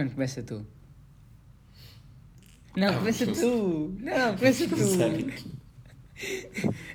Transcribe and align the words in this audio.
Mano, 0.00 0.10
começa 0.12 0.42
tu. 0.42 0.66
Não, 2.74 2.88
Ah, 2.88 2.94
começa 2.94 3.26
tu. 3.26 3.94
Não, 4.00 4.36
começa 4.36 4.66
tu. 4.66 4.76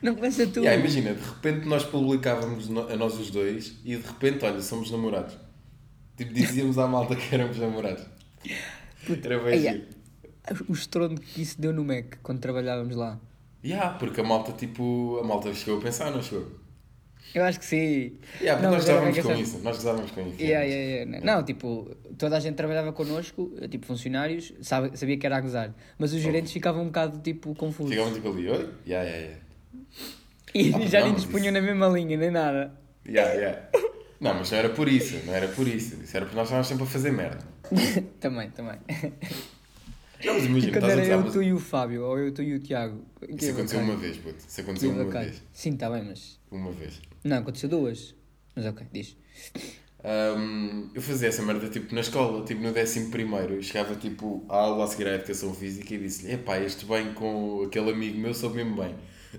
Não 0.01 0.15
começa 0.15 0.47
tu. 0.47 0.59
Yeah, 0.61 0.79
imagina, 0.79 1.13
de 1.13 1.21
repente 1.21 1.67
nós 1.67 1.83
publicávamos 1.83 2.67
a 2.89 2.95
nós 2.95 3.13
os 3.19 3.29
dois 3.29 3.75
e 3.83 3.95
de 3.95 4.01
repente, 4.07 4.43
olha, 4.43 4.59
somos 4.61 4.89
namorados. 4.89 5.37
Tipo, 6.17 6.33
dizíamos 6.33 6.79
à 6.79 6.87
malta 6.87 7.15
que 7.15 7.33
éramos 7.35 7.59
namorados. 7.59 8.05
Era 9.23 9.39
bem 9.43 9.59
giro. 9.59 9.83
O 10.67 10.73
estrondo 10.73 11.21
que 11.21 11.41
isso 11.41 11.59
deu 11.61 11.73
no 11.73 11.83
Mac 11.83 12.15
quando 12.23 12.39
trabalhávamos 12.39 12.95
lá. 12.95 13.19
Yeah, 13.63 13.97
porque 13.99 14.21
a 14.21 14.23
malta, 14.23 14.51
tipo, 14.51 15.19
a 15.21 15.23
malta 15.23 15.53
chegou 15.53 15.79
a 15.79 15.81
pensar, 15.81 16.09
não 16.11 16.23
chegou? 16.23 16.51
Eu 17.35 17.43
acho 17.43 17.59
que 17.59 17.65
sim. 17.65 18.13
Yeah, 18.39 18.61
Não, 18.61 18.71
nós 18.71 18.85
bem 18.85 19.21
com 19.21 19.33
isso, 19.33 19.59
nós 19.59 19.75
gozávamos 19.75 20.09
com 20.11 20.21
isso. 20.21 20.41
Yeah, 20.41 20.65
yeah, 20.65 21.03
yeah. 21.11 21.25
Não, 21.25 21.43
tipo, 21.43 21.93
toda 22.17 22.37
a 22.37 22.39
gente 22.39 22.55
trabalhava 22.55 22.93
connosco, 22.93 23.51
tipo, 23.69 23.85
funcionários, 23.85 24.53
sabe, 24.61 24.97
sabia 24.97 25.17
que 25.17 25.25
era 25.25 25.35
a 25.35 25.41
gozar. 25.41 25.75
Mas 25.97 26.13
os 26.13 26.21
gerentes 26.21 26.53
ficavam 26.53 26.83
um 26.83 26.85
bocado, 26.85 27.19
tipo, 27.19 27.53
confusos. 27.53 27.91
Ficavam 27.91 28.13
tipo 28.13 28.29
ali, 28.29 28.49
oi? 28.49 28.69
Yeah, 28.87 29.09
yeah, 29.09 29.17
yeah. 29.17 29.39
E 30.53 30.73
Ah, 30.73 30.87
já 30.87 30.99
não, 30.99 31.07
nem 31.07 31.13
mas 31.15 31.23
nos 31.25 31.25
punham 31.25 31.51
na 31.51 31.59
mesma 31.59 31.87
linha, 31.89 32.15
nem 32.15 32.31
nada. 32.31 32.71
Yeah, 33.05 33.33
yeah. 33.33 33.61
Não, 34.21 34.33
mas 34.35 34.49
não 34.49 34.57
era 34.57 34.69
por 34.69 34.87
isso, 34.87 35.19
não 35.25 35.33
era 35.33 35.49
por 35.49 35.67
isso. 35.67 36.01
Isso 36.01 36.15
era 36.15 36.25
porque 36.25 36.37
nós 36.37 36.47
estávamos 36.47 36.67
sempre 36.67 36.83
a 36.85 36.87
fazer 36.87 37.11
merda. 37.11 37.39
também, 38.21 38.49
também. 38.51 38.77
Não, 40.23 40.33
mas 40.33 40.45
imagina, 40.45 40.79
quando 40.79 40.89
era 40.91 41.05
eu, 41.05 41.31
tu 41.31 41.43
e 41.43 41.53
o 41.53 41.59
Fábio, 41.59 42.03
ou 42.03 42.17
eu, 42.19 42.33
tu 42.33 42.41
e 42.41 42.55
o 42.55 42.59
Tiago. 42.59 43.05
Isso 43.27 43.51
aconteceu 43.51 43.79
uma 43.79 43.95
vez, 43.95 44.17
puto. 44.17 44.37
Isso 44.47 44.61
aconteceu 44.61 44.91
uma 44.91 45.05
vez. 45.05 45.43
Sim, 45.51 45.73
está 45.73 45.89
bem, 45.89 46.03
mas... 46.03 46.39
Uma 46.51 46.71
vez. 46.71 47.01
Não, 47.23 47.37
aconteceu 47.37 47.69
duas. 47.69 48.15
Mas 48.55 48.65
ok, 48.65 48.87
diz. 48.93 49.17
Ahm, 50.07 50.91
eu 50.93 51.01
fazia 51.01 51.29
essa 51.29 51.41
merda 51.41 51.67
tipo 51.67 51.93
na 51.95 52.01
escola, 52.01 52.45
tipo 52.45 52.61
no 52.61 52.71
décimo 52.71 53.09
primeiro, 53.09 53.61
chegava 53.63 53.95
tipo 53.95 54.45
à 54.47 54.57
aula 54.57 54.83
a 54.83 54.87
seguir 54.87 55.07
à 55.07 55.15
educação 55.15 55.51
física 55.51 55.95
e 55.95 55.97
disse-lhe, 55.97 56.33
epá, 56.33 56.59
este 56.59 56.85
bem 56.85 57.11
com 57.15 57.63
aquele 57.65 57.89
amigo 57.89 58.19
meu 58.19 58.31
sou 58.31 58.51
mesmo 58.51 58.75
bem. 58.75 58.95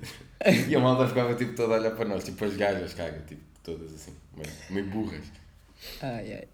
e 0.69 0.75
a 0.75 0.81
malta 0.81 1.06
ficava 1.06 1.34
tipo 1.37 1.55
toda 1.55 1.77
a 1.77 1.78
olhar 1.78 1.93
para 1.93 2.09
nós, 2.09 2.25
tipo 2.25 2.45
as 2.45 2.56
gajas, 2.56 2.95
caga, 2.95 3.22
tipo, 3.28 3.41
todas 3.62 3.95
assim, 3.95 4.12
meio, 4.37 4.50
meio 4.70 4.87
burras. 4.87 5.25
Ai, 6.03 6.33
ai. 6.33 6.48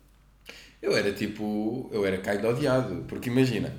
Eu 0.82 0.94
era 0.94 1.12
tipo, 1.12 1.88
eu 1.90 2.04
era 2.04 2.18
caído 2.18 2.48
odiado, 2.48 3.06
porque 3.08 3.30
imagina, 3.30 3.72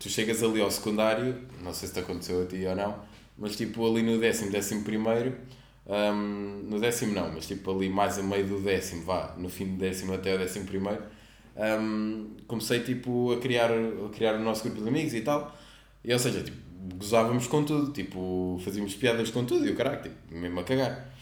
tu 0.00 0.08
chegas 0.08 0.42
ali 0.42 0.60
ao 0.60 0.70
secundário, 0.70 1.36
não 1.62 1.72
sei 1.72 1.86
se 1.86 1.94
te 1.94 2.00
aconteceu 2.00 2.42
a 2.42 2.46
ti 2.46 2.64
ou 2.66 2.74
não, 2.74 2.98
mas 3.38 3.54
tipo 3.54 3.86
ali 3.86 4.02
no 4.02 4.18
décimo, 4.18 4.50
décimo 4.50 4.82
primeiro, 4.82 5.36
hum, 5.86 6.62
no 6.64 6.80
décimo 6.80 7.14
não, 7.14 7.30
mas 7.32 7.46
tipo 7.46 7.70
ali 7.70 7.88
mais 7.88 8.18
a 8.18 8.22
meio 8.22 8.46
do 8.46 8.60
décimo, 8.60 9.04
vá, 9.04 9.34
no 9.36 9.48
fim 9.48 9.66
do 9.66 9.76
décimo 9.76 10.14
até 10.14 10.34
o 10.34 10.38
décimo 10.38 10.64
primeiro, 10.64 11.02
hum, 11.56 12.30
comecei 12.48 12.80
tipo 12.80 13.32
a 13.32 13.38
criar, 13.38 13.70
a 13.70 14.08
criar 14.08 14.34
o 14.36 14.40
nosso 14.40 14.64
grupo 14.64 14.82
de 14.82 14.88
amigos 14.88 15.12
e 15.14 15.20
tal, 15.20 15.56
e 16.02 16.12
ou 16.12 16.18
seja, 16.18 16.42
tipo, 16.42 16.56
gozávamos 16.96 17.46
com 17.46 17.62
tudo, 17.62 17.92
tipo, 17.92 18.58
fazíamos 18.64 18.94
piadas 18.94 19.30
com 19.30 19.44
tudo 19.44 19.66
e 19.66 19.70
o 19.70 19.76
caralho, 19.76 20.02
tipo, 20.02 20.16
mesmo 20.30 20.60
a 20.60 20.64
cagar. 20.64 21.12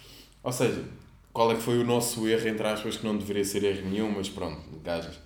Ou 0.43 0.53
seja, 0.53 0.85
qual 1.33 1.51
é 1.51 1.57
que 1.57 1.63
foi 1.63 1.79
o 1.79 1.85
nosso 1.85 2.29
erro, 2.29 2.49
entre 2.49 2.67
aspas, 2.67 2.97
que 2.97 3.05
não 3.05 3.17
deveria 3.17 3.45
ser 3.45 3.65
erro 3.65 3.89
nenhum, 3.91 4.11
mas 4.11 4.29
pronto, 4.29 4.61
gajas. 4.85 5.19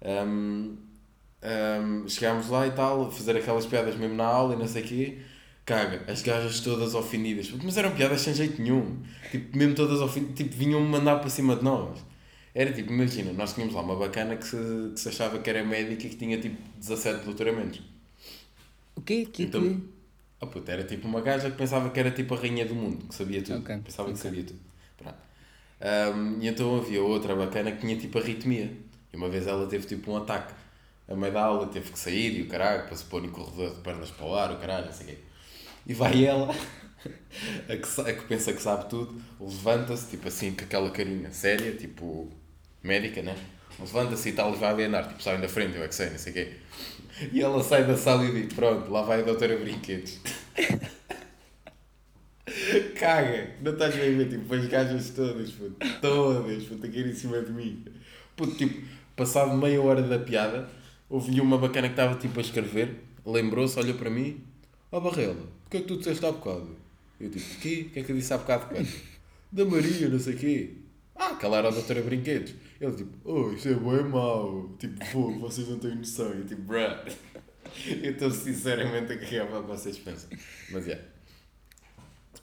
Hum, 0.00 0.76
hum, 1.42 2.08
chegámos 2.08 2.48
lá 2.48 2.66
e 2.66 2.70
tal, 2.72 3.06
a 3.06 3.10
fazer 3.10 3.36
aquelas 3.36 3.66
piadas 3.66 3.96
mesmo 3.96 4.14
na 4.16 4.24
aula 4.26 4.54
e 4.54 4.58
não 4.58 4.66
sei 4.68 4.82
o 4.82 4.86
quê. 4.86 5.18
Caga, 5.64 6.02
as 6.10 6.22
gajas 6.22 6.60
todas 6.60 6.94
ofendidas. 6.94 7.50
Mas 7.62 7.76
eram 7.76 7.92
piadas 7.94 8.20
sem 8.20 8.34
jeito 8.34 8.60
nenhum. 8.60 8.98
Tipo, 9.30 9.56
mesmo 9.56 9.74
todas 9.74 10.00
ofendidas, 10.00 10.36
tipo, 10.36 10.54
vinham-me 10.56 10.88
mandar 10.88 11.16
para 11.20 11.30
cima 11.30 11.54
de 11.56 11.62
nós. 11.64 11.98
Era 12.54 12.72
tipo, 12.72 12.92
imagina, 12.92 13.32
nós 13.32 13.54
tínhamos 13.54 13.74
lá 13.74 13.80
uma 13.82 13.96
bacana 13.96 14.36
que 14.36 14.46
se, 14.46 14.56
que 14.94 15.00
se 15.00 15.08
achava 15.08 15.38
que 15.38 15.48
era 15.48 15.64
médica 15.64 16.06
e 16.06 16.10
que 16.10 16.16
tinha 16.16 16.38
tipo 16.40 16.56
17 16.78 17.24
doutoramentos. 17.24 17.80
O 18.96 19.00
quê? 19.02 19.26
Que, 19.26 19.42
Então, 19.42 19.60
que... 19.62 19.82
Oh, 20.40 20.46
puto, 20.48 20.70
era 20.70 20.84
tipo 20.84 21.06
uma 21.06 21.20
gaja 21.20 21.50
que 21.50 21.56
pensava 21.56 21.90
que 21.90 22.00
era 22.00 22.10
tipo 22.10 22.34
a 22.34 22.38
rainha 22.38 22.66
do 22.66 22.74
mundo, 22.74 23.06
que 23.06 23.14
sabia 23.14 23.42
tudo. 23.42 23.58
Ok, 23.58 23.76
Pensava 23.84 24.12
que 24.12 24.18
ok. 24.18 24.22
sabia 24.22 24.44
tudo. 24.44 24.60
Um, 25.80 26.40
e 26.40 26.46
então 26.48 26.76
havia 26.78 27.02
outra 27.02 27.34
bacana 27.34 27.72
que 27.72 27.80
tinha 27.80 27.96
tipo 27.96 28.18
arritmia. 28.18 28.70
E 29.12 29.16
uma 29.16 29.28
vez 29.28 29.46
ela 29.46 29.66
teve 29.66 29.86
tipo 29.86 30.12
um 30.12 30.16
ataque. 30.16 30.54
A 31.08 31.14
meio 31.14 31.32
da 31.32 31.42
aula 31.42 31.66
teve 31.66 31.90
que 31.90 31.98
sair 31.98 32.38
e 32.38 32.42
o 32.42 32.48
caralho, 32.48 32.86
para 32.86 32.96
se 32.96 33.04
pôr 33.04 33.24
em 33.24 33.30
corredor 33.30 33.74
de 33.74 33.80
pernas 33.80 34.10
para 34.10 34.26
o 34.26 34.34
ar, 34.34 34.52
o 34.52 34.56
caralho, 34.58 34.86
não 34.86 34.92
sei 34.92 35.06
o 35.06 35.08
quê. 35.10 35.18
E 35.86 35.94
vai 35.94 36.24
ela, 36.24 36.48
a 37.68 37.76
que, 37.76 38.00
a 38.00 38.12
que 38.14 38.24
pensa 38.26 38.52
que 38.52 38.62
sabe 38.62 38.88
tudo, 38.88 39.20
levanta-se, 39.40 40.10
tipo 40.10 40.28
assim, 40.28 40.52
com 40.52 40.64
aquela 40.64 40.90
carinha 40.90 41.32
séria, 41.32 41.72
tipo 41.72 42.30
médica, 42.82 43.22
né? 43.22 43.36
Levanta-se 43.78 44.28
e 44.28 44.32
tal, 44.32 44.54
e 44.54 44.56
vai 44.56 44.84
andar, 44.84 45.08
tipo, 45.08 45.22
sai 45.22 45.40
da 45.40 45.48
frente, 45.48 45.76
eu 45.76 45.82
é 45.82 45.88
que 45.88 45.94
sei, 45.94 46.10
não 46.10 46.18
sei 46.18 46.32
o 46.32 46.34
quê. 46.34 46.52
E 47.32 47.40
ela 47.40 47.62
sai 47.62 47.84
da 47.84 47.96
sala 47.96 48.24
e 48.24 48.42
diz: 48.42 48.52
Pronto, 48.54 48.90
lá 48.90 49.02
vai 49.02 49.20
a 49.20 49.24
doutora 49.24 49.56
Brinquedos. 49.56 50.18
Caga, 52.98 53.50
não 53.60 53.72
estás 53.72 53.94
bem 53.94 54.14
a 54.14 54.18
ver? 54.18 54.28
Tipo, 54.28 54.54
as 54.54 54.66
gajas 54.66 55.10
todas, 55.10 55.50
puto, 55.52 55.76
todas, 56.00 56.64
puto, 56.64 56.86
a 56.86 56.90
cair 56.90 57.06
em 57.06 57.14
cima 57.14 57.40
de 57.40 57.52
mim. 57.52 57.84
Puto, 58.36 58.56
tipo, 58.56 58.86
passado 59.14 59.56
meia 59.56 59.80
hora 59.80 60.02
da 60.02 60.18
piada, 60.18 60.68
houve-lhe 61.12 61.42
uma 61.42 61.58
bacana 61.58 61.88
que 61.88 61.92
estava 61.92 62.18
tipo 62.18 62.40
a 62.40 62.42
escrever, 62.42 62.96
lembrou-se, 63.24 63.78
olhou 63.78 63.94
para 63.96 64.08
mim: 64.08 64.42
Ó 64.90 64.98
Barrela, 64.98 65.46
o 65.66 65.70
que 65.70 65.76
é 65.76 65.80
que 65.80 65.86
tu 65.86 65.98
disseste 65.98 66.24
há 66.24 66.32
bocado? 66.32 66.74
Eu 67.20 67.30
tipo: 67.30 67.44
O 67.44 67.58
quê? 67.60 67.86
O 67.88 67.90
que 67.90 68.00
é 68.00 68.02
que 68.02 68.12
eu 68.12 68.16
disse 68.16 68.32
há 68.32 68.38
bocado 68.38 68.66
quando? 68.66 68.88
Da 69.52 69.66
Maria, 69.66 70.08
não 70.08 70.18
sei 70.18 70.34
o 70.34 70.38
quê. 70.38 70.70
Ah, 71.14 71.32
aquela 71.32 71.58
era 71.58 71.68
a 71.68 71.70
doutora 71.70 72.00
Brinquedos. 72.00 72.54
Ele 72.80 72.96
tipo: 72.96 73.10
Oh, 73.22 73.52
isto 73.52 73.68
é 73.68 73.74
bem 73.74 74.04
mau. 74.04 74.74
Tipo, 74.78 75.04
fogo, 75.04 75.38
vocês 75.40 75.68
não 75.68 75.78
têm 75.78 75.94
noção. 75.94 76.30
Eu 76.30 76.46
tipo: 76.46 76.62
Bruh. 76.62 76.96
Eu 78.02 78.12
estou 78.12 78.30
sinceramente 78.30 79.12
a 79.12 79.18
cagar 79.18 79.46
para 79.46 79.60
que 79.60 79.66
vocês 79.66 79.98
pensam. 79.98 80.30
Mas 80.70 80.88
é. 80.88 81.04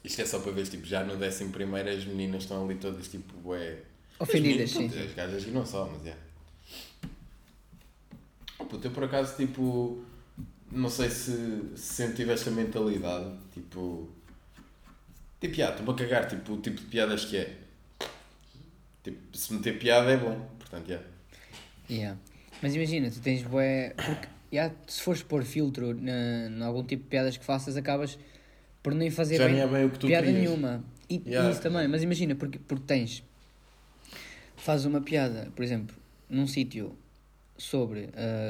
Isto 0.02 0.22
é 0.22 0.24
só 0.24 0.38
para 0.38 0.52
ver, 0.52 0.66
tipo, 0.66 0.86
já 0.86 1.04
no 1.04 1.16
décimo 1.16 1.50
primeiro 1.52 1.90
as 1.90 2.04
meninas 2.04 2.44
estão 2.44 2.64
ali 2.64 2.76
todas, 2.76 3.06
tipo, 3.06 3.36
bué... 3.38 3.80
Ofendidas, 4.18 4.70
sim, 4.70 4.86
As 4.86 5.14
gajas 5.14 5.44
e 5.44 5.50
não 5.50 5.64
só, 5.64 5.86
mas 5.86 6.06
é. 6.06 6.16
Oh, 7.04 7.06
puto, 8.70 8.86
eu 8.86 8.90
por 8.92 9.04
acaso, 9.04 9.36
tipo, 9.36 10.02
não 10.70 10.88
sei 10.88 11.10
se, 11.10 11.32
se 11.74 11.94
sempre 11.94 12.16
tive 12.16 12.50
mentalidade, 12.50 13.36
tipo... 13.52 14.08
Tipo, 15.40 15.54
já, 15.54 15.70
estou-me 15.70 15.90
a 15.90 15.94
cagar, 15.94 16.28
tipo, 16.28 16.52
o 16.52 16.60
tipo 16.60 16.76
de 16.78 16.86
piadas 16.86 17.24
que 17.24 17.36
é. 17.36 17.56
Tipo, 19.02 19.36
se 19.36 19.52
meter 19.54 19.78
piada 19.78 20.10
é 20.10 20.16
bom, 20.16 20.38
portanto, 20.58 20.86
já. 20.86 21.00
Yeah. 21.88 22.18
Mas 22.62 22.74
imagina, 22.74 23.10
tu 23.10 23.20
tens 23.20 23.42
bué... 23.42 23.94
Porque, 23.96 24.28
yeah, 24.52 24.74
se 24.86 25.00
fores 25.02 25.22
pôr 25.22 25.42
filtro 25.42 25.92
em 25.98 26.62
algum 26.62 26.84
tipo 26.84 27.04
de 27.04 27.08
piadas 27.08 27.36
que 27.38 27.44
faças, 27.44 27.76
acabas 27.76 28.18
por 28.82 28.94
nem 28.94 29.10
fazer 29.10 29.38
Já 29.38 29.44
bem, 29.46 29.54
nem 29.54 29.62
é 29.62 29.66
bem 29.66 29.84
o 29.86 29.90
que 29.90 29.98
tu 29.98 30.06
piada 30.06 30.26
querias. 30.26 30.44
nenhuma. 30.44 30.84
E, 31.08 31.16
e 31.16 31.30
Yeah. 31.30 31.50
isso 31.50 31.62
também, 31.62 31.88
mas 31.88 32.02
imagina, 32.02 32.34
porque, 32.34 32.58
porque 32.58 32.84
tens... 32.86 33.24
Fazes 34.56 34.84
uma 34.84 35.00
piada, 35.00 35.50
por 35.56 35.64
exemplo, 35.64 35.96
num 36.28 36.46
sítio 36.46 36.94
sobre 37.60 38.08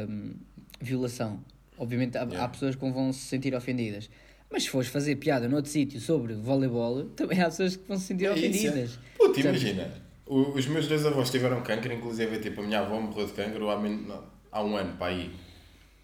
hum, 0.08 0.32
violação. 0.80 1.40
Obviamente 1.78 2.16
há, 2.16 2.22
Yeah. 2.22 2.44
há 2.44 2.48
pessoas 2.48 2.76
que 2.76 2.90
vão 2.90 3.12
se 3.12 3.20
sentir 3.26 3.54
ofendidas. 3.54 4.08
Mas 4.50 4.64
se 4.64 4.70
fores 4.70 4.88
fazer 4.88 5.16
piada 5.16 5.48
noutro 5.48 5.70
sítio 5.70 6.00
sobre 6.00 6.34
voleibol, 6.34 7.04
também 7.16 7.40
há 7.40 7.46
pessoas 7.46 7.76
que 7.76 7.86
vão 7.88 7.98
se 7.98 8.06
sentir 8.06 8.26
É 8.26 8.34
isso, 8.38 8.66
é. 8.66 8.70
ofendidas. 8.70 8.98
Percebes? 9.18 9.62
imagina, 9.62 9.90
os 10.26 10.66
meus 10.66 10.86
dois 10.86 11.04
avós 11.06 11.30
tiveram 11.30 11.62
câncer, 11.62 11.92
inclusive, 11.92 12.38
tipo, 12.38 12.60
a 12.60 12.64
minha 12.64 12.80
avó 12.80 13.00
morreu 13.00 13.26
de 13.26 13.32
câncer 13.32 13.62
há, 13.62 13.78
não, 13.80 14.24
há 14.52 14.62
um 14.64 14.76
ano, 14.76 14.96
para 14.96 15.06
aí. 15.12 15.30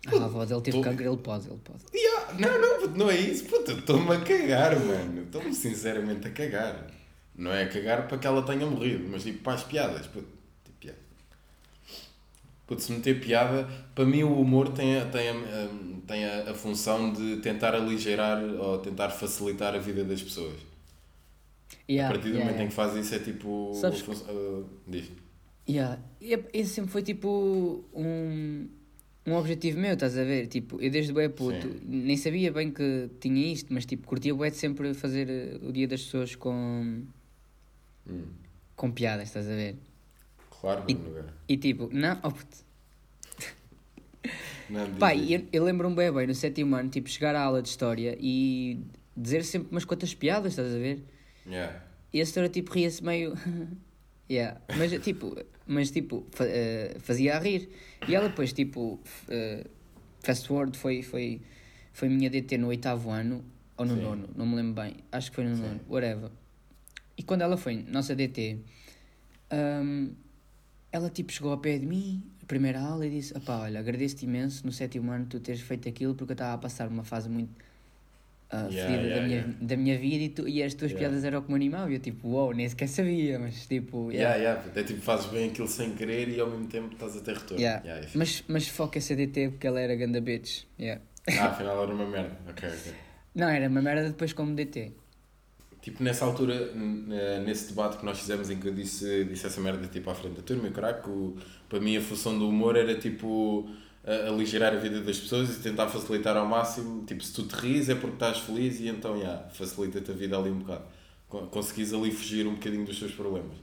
Ah, 0.08 0.16
a 0.16 0.24
avó 0.24 0.44
dele 0.44 0.60
teve 0.60 0.76
Tô- 0.78 0.82
câncer, 0.84 1.06
ele 1.06 1.16
pode, 1.16 1.48
ele 1.48 1.60
pode. 1.64 1.80
Yeah, 1.94 2.34
não, 2.38 2.60
não, 2.60 2.80
puto, 2.80 2.98
não 2.98 3.10
é 3.10 3.16
isso, 3.18 3.44
puto, 3.44 3.70
eu 3.72 3.78
estou-me 3.78 4.12
a 4.14 4.20
cagar, 4.20 4.78
mano. 4.78 5.22
Estou-me 5.22 5.52
sinceramente 5.52 6.26
a 6.28 6.30
cagar. 6.30 6.86
Não 7.34 7.52
é 7.52 7.64
a 7.64 7.68
cagar 7.68 8.06
para 8.08 8.16
que 8.16 8.26
ela 8.26 8.42
tenha 8.42 8.64
morrido, 8.66 9.06
mas 9.10 9.24
tipo, 9.24 9.42
para 9.42 9.54
as 9.54 9.64
piadas, 9.64 10.06
puto. 10.06 10.28
Puto, 12.66 12.82
se 12.82 12.92
meter 12.92 13.20
piada, 13.20 13.68
para 13.94 14.04
mim 14.04 14.22
o 14.24 14.40
humor 14.40 14.70
tem, 14.72 14.96
a, 14.98 15.06
tem, 15.06 15.28
a, 15.28 15.32
hum, 15.34 16.00
tem 16.06 16.24
a, 16.24 16.50
a 16.50 16.54
função 16.54 17.12
de 17.12 17.36
tentar 17.36 17.74
aligeirar 17.74 18.42
ou 18.42 18.78
tentar 18.78 19.10
facilitar 19.10 19.74
a 19.74 19.78
vida 19.78 20.04
das 20.04 20.20
pessoas. 20.22 20.56
Yeah, 21.88 22.08
a 22.08 22.12
partir 22.12 22.30
do 22.32 22.38
yeah, 22.38 22.44
momento 22.44 22.60
em 22.62 22.68
yeah. 22.68 22.70
que 22.70 22.74
faz 22.74 22.94
isso 22.96 23.14
é 23.14 23.18
tipo. 23.18 23.72
Sabes 23.74 24.00
fun- 24.00 24.12
uh, 24.28 24.64
diz. 24.86 25.10
Yeah. 25.68 26.00
É- 26.20 26.44
Esse 26.52 26.70
sempre 26.74 26.90
foi 26.92 27.02
tipo 27.02 27.84
um, 27.94 28.68
um 29.26 29.34
objetivo 29.34 29.78
meu, 29.80 29.94
estás 29.94 30.16
a 30.18 30.24
ver? 30.24 30.46
Tipo, 30.48 30.80
eu 30.80 30.90
desde 30.90 31.12
bué 31.12 31.28
puto, 31.28 31.68
Sim. 31.68 31.80
nem 31.84 32.16
sabia 32.16 32.52
bem 32.52 32.70
que 32.72 33.10
tinha 33.20 33.52
isto, 33.52 33.72
mas 33.72 33.84
tipo, 33.86 34.06
curtia 34.06 34.34
bué 34.34 34.50
de 34.50 34.56
sempre 34.56 34.94
fazer 34.94 35.28
eh, 35.28 35.58
o 35.62 35.72
dia 35.72 35.88
das 35.88 36.02
pessoas 36.02 36.34
com, 36.34 37.02
Hum, 38.06 38.26
com 38.76 38.90
piadas, 38.92 39.28
estás 39.28 39.46
a 39.48 39.54
ver? 39.54 39.76
Claro, 40.66 40.84
E-. 40.88 40.96
E 41.48 41.56
tipo, 41.56 41.88
não, 41.92 42.18
oh, 42.24 42.30
puto. 42.32 42.56
Não, 44.68 44.84
diz, 44.90 45.30
eu, 45.30 45.46
eu 45.52 45.64
lembro-me 45.64 45.94
bem 45.94 46.12
bem 46.12 46.26
no 46.26 46.34
sétimo 46.34 46.74
ano, 46.74 46.88
tipo, 46.88 47.08
chegar 47.08 47.36
à 47.36 47.42
aula 47.42 47.62
de 47.62 47.68
história 47.68 48.16
e 48.20 48.80
dizer 49.16 49.44
sempre 49.44 49.68
umas 49.70 49.84
quantas 49.84 50.12
piadas, 50.12 50.52
estás 50.52 50.74
a 50.74 50.78
ver? 50.78 51.04
Yeah. 51.46 51.82
E 52.12 52.20
a 52.20 52.26
senhora 52.26 52.48
tipo 52.50 52.72
ria-se 52.72 53.02
meio. 53.02 53.34
Yeah. 54.28 54.60
Mas 54.76 54.90
tipo, 55.04 55.36
mas, 55.68 55.92
tipo 55.92 56.26
fa- 56.32 56.48
eh, 56.48 56.96
fazia 56.98 57.36
a 57.36 57.38
rir. 57.38 57.68
E 58.08 58.12
ela 58.12 58.28
depois, 58.28 58.52
tipo, 58.52 58.98
eh, 59.28 59.64
fast 60.18 60.48
forward, 60.48 60.76
foi, 60.76 61.00
foi, 61.04 61.40
foi 61.92 62.08
minha 62.08 62.28
DT 62.28 62.58
no 62.58 62.66
oitavo 62.66 63.08
ano, 63.10 63.44
ou 63.76 63.86
no 63.86 63.94
Sim. 63.94 64.02
nono, 64.02 64.28
não 64.34 64.44
me 64.44 64.56
lembro 64.56 64.82
bem. 64.82 64.96
Acho 65.12 65.30
que 65.30 65.36
foi 65.36 65.44
no 65.44 65.54
Sim. 65.54 65.62
nono, 65.62 65.80
whatever. 65.88 66.30
E 67.16 67.22
quando 67.22 67.42
ela 67.42 67.56
foi 67.56 67.76
nossa 67.88 68.16
DT, 68.16 68.58
hum, 69.52 70.10
ela 70.96 71.10
tipo 71.10 71.32
chegou 71.32 71.52
ao 71.52 71.58
pé 71.58 71.78
de 71.78 71.86
mim, 71.86 72.22
primeira 72.46 72.80
aula, 72.80 73.06
e 73.06 73.10
disse: 73.10 73.36
Opá, 73.36 73.60
olha, 73.60 73.80
agradeço-te 73.80 74.24
imenso 74.24 74.64
no 74.66 74.72
sétimo 74.72 75.10
ano 75.12 75.26
tu 75.26 75.40
teres 75.40 75.60
feito 75.60 75.88
aquilo 75.88 76.14
porque 76.14 76.32
eu 76.32 76.34
estava 76.34 76.54
a 76.54 76.58
passar 76.58 76.88
uma 76.88 77.04
fase 77.04 77.28
muito 77.28 77.50
ah, 78.50 78.68
Yeah, 78.70 78.92
fedida 78.92 79.02
yeah, 79.02 79.14
da, 79.20 79.26
minha, 79.26 79.38
yeah. 79.38 79.58
da 79.60 79.76
minha 79.76 79.98
vida 79.98 80.24
e, 80.24 80.28
tu, 80.28 80.48
e 80.48 80.62
as 80.62 80.74
tuas 80.74 80.92
piadas 80.92 81.24
eram 81.24 81.40
o 81.40 81.42
que 81.42 81.48
me 81.48 81.56
animavam. 81.56 81.90
E 81.90 81.94
eu 81.94 82.00
tipo, 82.00 82.28
uau, 82.28 82.52
nem 82.52 82.68
sequer 82.68 82.88
sabia, 82.88 83.38
mas 83.38 83.66
tipo, 83.66 84.10
Yeah, 84.12 84.36
yeah. 84.36 84.62
É 84.74 84.82
tipo, 84.82 85.00
fazes 85.00 85.26
bem 85.26 85.50
aquilo 85.50 85.68
sem 85.68 85.94
querer 85.94 86.28
e 86.28 86.40
ao 86.40 86.48
mesmo 86.48 86.66
tempo 86.66 86.92
estás 86.92 87.16
a 87.16 87.20
ter 87.20 87.34
retorno. 87.34 87.60
Yeah. 87.60 87.84
Yeah, 87.84 88.02
fixe. 88.02 88.18
Mas, 88.18 88.44
mas 88.48 88.68
foca 88.68 88.98
essa 88.98 89.14
DT 89.16 89.50
porque 89.50 89.66
ela 89.66 89.80
era 89.80 89.94
ganda 89.96 90.20
bitch. 90.20 90.64
Ah, 91.28 91.46
afinal 91.46 91.82
era 91.82 91.92
uma 91.92 92.06
merda. 92.06 92.38
Ok, 92.48 92.68
ok. 92.68 92.92
Não, 93.34 93.48
era 93.48 93.68
uma 93.68 93.82
merda 93.82 94.08
depois 94.08 94.32
como 94.32 94.54
DT. 94.54 94.92
Tipo, 95.86 96.02
nessa 96.02 96.24
altura, 96.24 96.72
nesse 97.44 97.68
debate 97.68 97.98
que 97.98 98.04
nós 98.04 98.18
fizemos 98.18 98.50
em 98.50 98.58
que 98.58 98.66
eu 98.66 98.74
disse, 98.74 99.24
disse 99.26 99.46
essa 99.46 99.60
merda 99.60 99.86
tipo 99.86 100.10
à 100.10 100.14
frente 100.16 100.34
da 100.34 100.42
turma, 100.42 100.66
e 100.66 101.08
o- 101.08 101.36
para 101.68 101.78
mim 101.78 101.96
a 101.96 102.00
função 102.00 102.36
do 102.36 102.48
humor 102.48 102.74
era 102.74 102.96
tipo 102.96 103.70
a- 104.04 104.28
aligerar 104.28 104.72
a 104.72 104.78
vida 104.78 105.00
das 105.00 105.16
pessoas 105.16 105.56
e 105.56 105.62
tentar 105.62 105.86
facilitar 105.86 106.36
ao 106.36 106.44
máximo. 106.44 107.04
Tipo, 107.06 107.22
se 107.22 107.32
tu 107.32 107.44
te 107.44 107.54
ris 107.54 107.88
é 107.88 107.94
porque 107.94 108.16
estás 108.16 108.40
feliz 108.40 108.80
e 108.80 108.88
então, 108.88 109.16
yeah, 109.16 109.48
facilita-te 109.50 110.10
a 110.10 110.14
vida 110.14 110.36
ali 110.36 110.50
um 110.50 110.58
bocado. 110.58 110.82
Con- 111.28 111.46
Conseguis 111.46 111.94
ali 111.94 112.10
fugir 112.10 112.48
um 112.48 112.54
bocadinho 112.54 112.84
dos 112.84 112.98
teus 112.98 113.12
problemas. 113.12 113.56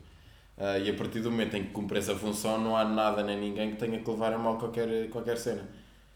Ah, 0.58 0.80
e 0.80 0.90
a 0.90 0.94
partir 0.94 1.20
do 1.20 1.30
momento 1.30 1.58
em 1.58 1.64
que 1.66 1.72
cumpre 1.72 2.00
essa 2.00 2.16
função, 2.16 2.58
não 2.58 2.78
há 2.78 2.86
nada 2.86 3.22
nem 3.22 3.38
ninguém 3.38 3.72
que 3.72 3.76
tenha 3.76 4.00
que 4.00 4.10
levar 4.10 4.32
a 4.32 4.40
mal 4.40 4.58
qualquer, 4.58 5.10
qualquer 5.10 5.36
cena. 5.38 5.68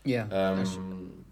Yeah. 0.08 0.34
Um, 0.34 0.62
acho- 0.62 1.27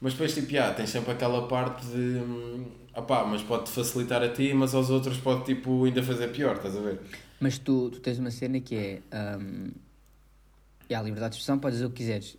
mas 0.00 0.12
depois, 0.12 0.34
tipo, 0.34 0.50
yeah, 0.52 0.74
tens 0.74 0.90
sempre 0.90 1.12
aquela 1.12 1.46
parte 1.48 1.86
de. 1.86 1.96
hum, 1.96 2.66
opá, 2.96 3.24
mas 3.24 3.42
pode-te 3.42 3.70
facilitar 3.70 4.22
a 4.22 4.28
ti, 4.28 4.52
mas 4.54 4.74
aos 4.74 4.90
outros 4.90 5.18
pode, 5.18 5.44
tipo, 5.44 5.84
ainda 5.84 6.02
fazer 6.02 6.28
pior, 6.28 6.56
estás 6.56 6.76
a 6.76 6.80
ver? 6.80 7.00
Mas 7.40 7.58
tu, 7.58 7.90
tu 7.90 8.00
tens 8.00 8.18
uma 8.18 8.30
cena 8.30 8.60
que 8.60 8.74
é. 8.76 9.00
Um, 9.38 9.70
e 10.90 10.94
a 10.94 11.02
liberdade 11.02 11.32
de 11.32 11.36
expressão, 11.40 11.58
podes 11.58 11.76
dizer 11.78 11.86
o 11.86 11.90
que 11.90 11.96
quiseres. 11.96 12.36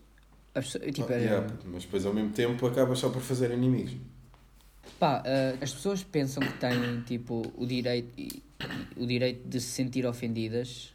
Pessoa- 0.54 0.84
tipo, 0.92 1.08
Ah, 1.12 1.16
é- 1.16 1.20
yeah, 1.24 1.48
mas 1.66 1.84
depois, 1.84 2.06
ao 2.06 2.14
mesmo 2.14 2.32
tempo, 2.32 2.66
acabas 2.66 3.00
só 3.00 3.10
por 3.10 3.22
fazer 3.22 3.52
inimigos. 3.52 3.94
pá, 5.00 5.24
ah, 5.26 5.58
as 5.62 5.72
pessoas 5.74 6.04
pensam 6.04 6.42
que 6.44 6.54
têm 6.58 7.02
tipo, 7.06 7.44
o, 7.56 7.66
direito, 7.66 8.42
o 8.98 9.06
direito 9.06 9.48
de 9.48 9.62
se 9.62 9.68
sentir 9.68 10.06
ofendidas. 10.06 10.92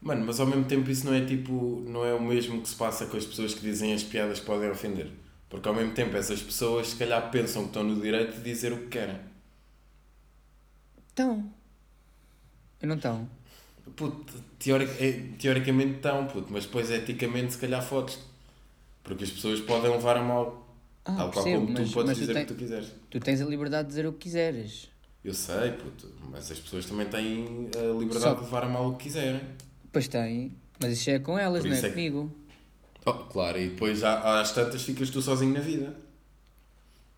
Mano, 0.00 0.24
mas 0.24 0.38
ao 0.38 0.46
mesmo 0.46 0.64
tempo, 0.64 0.88
isso 0.88 1.04
não 1.04 1.12
é 1.12 1.24
tipo. 1.24 1.82
Não 1.86 2.04
é 2.04 2.14
o 2.14 2.22
mesmo 2.22 2.62
que 2.62 2.68
se 2.68 2.76
passa 2.76 3.04
com 3.06 3.16
as 3.16 3.26
pessoas 3.26 3.52
que 3.52 3.60
dizem 3.60 3.92
as 3.92 4.02
piadas 4.04 4.38
que 4.40 4.46
podem 4.46 4.70
ofender. 4.70 5.10
Porque 5.48 5.66
ao 5.68 5.74
mesmo 5.74 5.92
tempo, 5.94 6.16
essas 6.16 6.42
pessoas, 6.42 6.88
se 6.88 6.96
calhar, 6.96 7.30
pensam 7.30 7.62
que 7.62 7.68
estão 7.68 7.82
no 7.82 8.00
direito 8.00 8.36
de 8.36 8.42
dizer 8.42 8.72
o 8.72 8.78
que 8.82 8.88
querem. 8.88 9.18
Então. 11.12 11.50
Eu 12.80 12.88
não 12.88 12.96
estão. 12.96 13.28
Puto, 13.96 14.32
teoric, 14.58 14.90
é- 15.02 15.22
teoricamente 15.38 15.96
estão, 15.96 16.26
puto, 16.26 16.48
mas 16.52 16.64
depois, 16.66 16.90
eticamente, 16.90 17.54
se 17.54 17.58
calhar, 17.58 17.82
fodes 17.82 18.18
Porque 19.02 19.24
as 19.24 19.30
pessoas 19.30 19.60
podem 19.60 19.90
levar 19.90 20.18
a 20.18 20.22
mal. 20.22 20.68
Ah, 21.04 21.16
Tal 21.16 21.30
qual 21.32 21.44
como 21.46 21.70
mas, 21.70 21.88
tu 21.88 21.94
podes 21.94 22.18
dizer 22.18 22.32
o 22.36 22.40
que 22.40 22.44
tu 22.44 22.54
quiseres. 22.54 22.92
tu 23.08 23.18
tens 23.18 23.40
a 23.40 23.44
liberdade 23.46 23.84
de 23.84 23.88
dizer 23.88 24.06
o 24.06 24.12
que 24.12 24.18
quiseres. 24.18 24.90
Eu 25.24 25.32
sei, 25.32 25.72
puto, 25.72 26.12
mas 26.30 26.50
as 26.50 26.58
pessoas 26.60 26.84
também 26.84 27.06
têm 27.06 27.70
a 27.74 27.98
liberdade 27.98 28.20
Só- 28.20 28.34
de 28.34 28.42
levar 28.42 28.64
a 28.64 28.68
mal 28.68 28.88
o 28.90 28.96
que 28.96 29.04
quiserem. 29.04 29.40
Pois 29.90 30.06
tem, 30.08 30.52
mas 30.78 30.92
isso 30.92 31.08
é 31.08 31.18
com 31.18 31.38
elas, 31.38 31.64
não 31.64 31.72
é 31.72 31.78
é 31.78 31.80
que- 31.82 31.88
comigo. 31.88 32.30
Oh, 33.04 33.12
claro, 33.14 33.58
e 33.58 33.70
depois 33.70 34.04
há- 34.04 34.40
às 34.40 34.52
tantas 34.52 34.82
ficas 34.82 35.10
tu 35.10 35.20
sozinho 35.22 35.52
na 35.54 35.60
vida. 35.60 35.96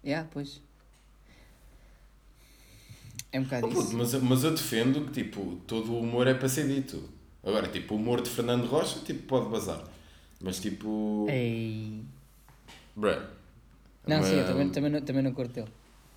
Yeah, 0.02 0.24
pois. 0.32 0.60
É 3.32 3.38
um 3.38 3.44
bocado 3.44 3.66
Oh, 3.66 3.68
puto, 3.70 3.80
isso. 3.80 3.96
mas, 3.96 4.12
mas 4.14 4.44
eu 4.44 4.50
defendo 4.52 5.04
que 5.06 5.12
tipo, 5.22 5.56
todo 5.66 5.92
o 5.92 6.00
humor 6.00 6.26
é 6.26 6.34
para 6.34 6.48
ser 6.48 6.66
dito. 6.66 7.08
Agora, 7.42 7.68
tipo, 7.68 7.94
o 7.94 7.96
humor 7.96 8.20
de 8.20 8.28
Fernando 8.30 8.66
Rocha 8.66 8.98
tipo, 9.00 9.22
pode 9.24 9.48
bazar. 9.48 9.82
Mas 10.40 10.58
tipo. 10.60 11.26
Ei. 11.28 12.02
Bruh. 12.96 13.22
Não, 14.06 14.18
mas, 14.18 14.26
sim, 14.26 14.36
eu 14.36 14.46
também, 14.46 14.70
também, 14.70 14.90
não, 14.90 15.00
também 15.02 15.22
não 15.22 15.32
curto 15.32 15.52
dele. 15.54 15.68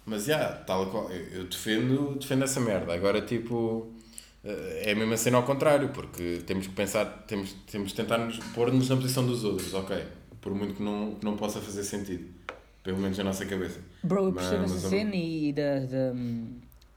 Mas 0.05 0.25
já, 0.25 0.53
tal 0.65 0.89
qual. 0.91 1.09
Eu, 1.11 1.25
eu 1.41 1.43
defendo, 1.45 2.15
defendo 2.19 2.43
essa 2.43 2.59
merda. 2.59 2.93
Agora, 2.93 3.21
tipo. 3.21 3.93
Eh, 4.43 4.83
É 4.89 4.91
a 4.91 4.95
mesma 4.95 5.17
cena 5.17 5.37
ao 5.37 5.43
contrário, 5.43 5.89
porque 5.89 6.41
temos 6.45 6.67
que 6.67 6.73
pensar, 6.73 7.05
temos, 7.27 7.53
temos 7.71 7.89
de 7.89 7.95
tentar 7.95 8.17
nos 8.17 8.37
pôr-nos 8.53 8.89
na 8.89 8.95
posição 8.95 9.25
dos 9.25 9.43
outros, 9.43 9.73
ok? 9.73 10.03
Por 10.41 10.53
muito 10.53 10.75
que 10.75 10.83
não, 10.83 11.15
que 11.15 11.23
não 11.25 11.35
possa 11.37 11.59
fazer 11.61 11.83
sentido. 11.83 12.25
Pelo 12.83 12.97
menos 12.97 13.17
na 13.17 13.23
nossa 13.23 13.45
cabeça. 13.45 13.79
Bro, 14.03 14.25
eu 14.25 14.33
percebo 14.33 14.63
essa 14.65 14.89
cena 14.89 15.15
e 15.15 15.53
da, 15.53 15.79
da, 15.79 16.13